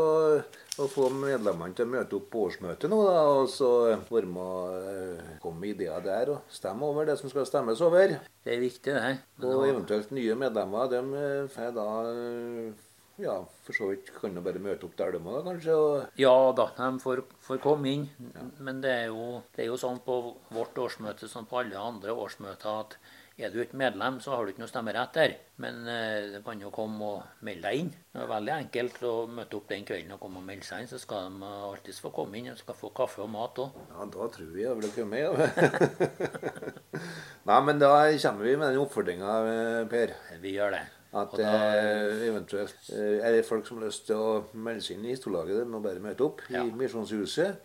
å 0.84 0.88
få 0.92 1.08
medlemmene 1.16 1.72
til 1.78 1.88
å 1.88 1.92
møte 1.94 2.18
opp 2.18 2.26
på 2.34 2.42
årsmøtet 2.50 2.92
nå, 2.92 2.98
da, 3.08 3.22
og 3.32 3.48
så 3.54 3.70
være 4.10 4.28
med 4.28 4.42
å 4.44 4.66
eh, 4.76 5.30
komme 5.44 5.64
med 5.64 5.78
ideer 5.78 6.04
der 6.04 6.34
og 6.34 6.52
stemme 6.52 6.90
over 6.90 7.08
det 7.08 7.16
som 7.22 7.32
skal 7.32 7.48
stemmes 7.48 7.84
over. 7.86 8.18
Det 8.44 8.58
er 8.58 8.60
viktig, 8.66 8.92
det. 8.92 9.14
Og 9.48 9.64
eventuelt 9.70 10.12
nye 10.18 10.36
medlemmer, 10.44 10.92
de 10.92 11.00
eh, 11.22 11.48
får 11.56 11.72
da 11.80 11.88
eh, 12.12 12.86
ja, 13.24 13.40
for 13.64 13.80
så 13.80 13.88
vidt 13.94 14.12
kan 14.18 14.36
de 14.36 14.44
bare 14.44 14.60
møte 14.60 14.90
opp 14.90 14.96
der, 15.00 15.16
de 15.16 15.24
må, 15.24 15.40
kanskje. 15.48 15.76
og 15.80 16.20
Ja 16.20 16.36
da, 16.60 16.68
de 16.76 16.90
får, 17.00 17.24
får 17.48 17.62
komme 17.64 17.94
inn. 17.94 18.10
Men 18.60 18.84
det 18.84 18.92
er, 18.92 19.06
jo, 19.16 19.40
det 19.56 19.64
er 19.64 19.72
jo 19.72 19.80
sånn 19.80 20.04
på 20.04 20.18
vårt 20.52 20.76
årsmøte 20.76 21.32
som 21.32 21.48
på 21.48 21.64
alle 21.64 21.80
andre 21.80 22.12
årsmøter 22.12 22.82
at 22.84 22.98
Er 23.38 23.50
du 23.52 23.58
ikke 23.60 23.76
medlem, 23.76 24.22
så 24.24 24.32
har 24.32 24.46
du 24.48 24.54
ikke 24.54 24.62
noe 24.64 24.70
stemmerett 24.72 25.12
der. 25.18 25.34
Men 25.60 25.82
eh, 25.92 26.30
du 26.32 26.38
kan 26.46 26.62
jo 26.64 26.70
komme 26.72 27.04
og 27.18 27.24
melde 27.44 27.66
deg 27.68 27.80
inn. 27.82 27.90
Det 28.14 28.22
er 28.24 28.30
veldig 28.30 28.54
enkelt 28.56 29.02
å 29.04 29.12
møte 29.28 29.58
opp 29.60 29.66
den 29.74 29.84
kvelden 29.88 30.14
og 30.16 30.22
komme 30.24 30.40
og 30.40 30.46
melde 30.48 30.64
seg 30.64 30.86
inn. 30.86 30.88
Så 30.88 31.00
skal 31.04 31.34
de 31.34 31.50
alltids 31.68 32.00
få 32.00 32.14
komme 32.16 32.40
inn. 32.40 32.48
De 32.48 32.56
skal 32.62 32.78
få 32.80 32.94
kaffe 32.96 33.26
og 33.26 33.34
mat 33.34 33.60
òg. 33.60 33.76
Ja, 33.92 34.06
da 34.14 34.28
tror 34.38 34.54
vi 34.56 34.64
jeg 34.64 34.78
vil 34.80 34.94
komme, 34.96 35.20
ja. 35.20 35.34
Nei, 37.46 37.58
men 37.68 37.82
da 37.84 37.90
kommer 38.24 38.48
vi 38.48 38.56
med 38.58 38.72
den 38.72 38.80
oppfordringa, 38.86 39.34
Per. 39.92 40.16
Vi 40.42 40.56
gjør 40.56 40.78
det. 40.78 40.84
At 41.16 41.36
da- 41.40 41.52
eh, 41.76 42.24
eventuelt 42.30 42.90
eh, 42.92 43.20
er 43.24 43.36
det 43.38 43.46
folk 43.48 43.68
som 43.68 43.78
har 43.80 43.88
lyst 43.88 44.08
til 44.08 44.16
å 44.20 44.32
melde 44.54 44.84
seg 44.84 44.98
inn 44.98 45.06
i 45.12 45.16
Storlaget, 45.20 45.60
de 45.62 45.68
må 45.76 45.80
bare 45.84 46.00
møte 46.04 46.26
opp 46.26 46.42
Ja. 46.52 46.64
i 46.64 46.72
Misjonshuset 46.76 47.60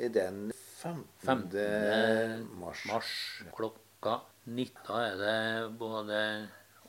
i 0.00 0.08
den 0.08 0.52
15. 0.52 1.04
15. 1.24 2.46
mars. 2.60 2.84
mars 2.88 3.10
klokka 3.56 4.20
19. 4.46 4.82
Da 4.86 5.00
er 5.08 5.16
det 5.20 5.78
både 5.78 6.18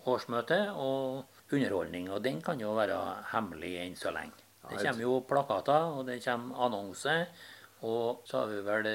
årsmøte 0.05 0.59
og 0.71 1.25
underholdning. 1.51 2.09
Og 2.11 2.23
den 2.23 2.41
kan 2.45 2.61
jo 2.61 2.73
være 2.77 2.99
hemmelig 3.33 3.75
enn 3.83 3.97
så 3.99 4.13
lenge. 4.15 4.41
Det 4.65 4.81
kommer 4.81 5.03
jo 5.03 5.19
plakater, 5.29 5.91
og 5.93 6.07
det 6.07 6.21
kommer 6.25 6.65
annonser. 6.65 7.27
Og 7.85 8.25
så 8.25 8.41
har 8.41 8.53
vi 8.53 8.61
vel 8.65 8.87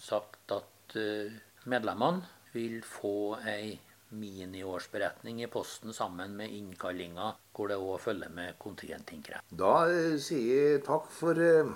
sagt 0.00 0.54
at 0.56 0.96
eh, 0.98 1.34
medlemmene 1.70 2.24
vil 2.54 2.80
få 2.86 3.36
ei 3.50 3.76
miniårsberetning 4.14 5.42
i 5.42 5.50
posten 5.50 5.94
sammen 5.94 6.36
med 6.38 6.52
innkallinga, 6.54 7.32
hvor 7.54 7.70
det 7.70 7.78
òg 7.78 7.98
følger 8.02 8.30
med 8.34 8.58
kontingentinnkreft. 8.62 9.46
Da 9.50 9.74
eh, 9.90 10.16
sier 10.22 10.74
jeg 10.74 10.84
takk 10.86 11.10
for 11.14 11.38
eh, 11.42 11.74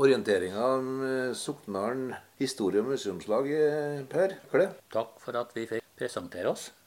orienteringa 0.00 0.66
om 0.78 0.92
Soknaren 1.36 2.14
historie- 2.42 2.80
og 2.80 2.86
museumslag, 2.92 3.46
eh, 3.46 4.04
Per 4.08 4.36
Kle. 4.50 4.68
Takk 4.92 5.18
for 5.20 5.36
at 5.38 5.54
vi 5.54 5.66
fikk 5.66 5.82
presentere 5.96 6.50
oss. 6.50 6.72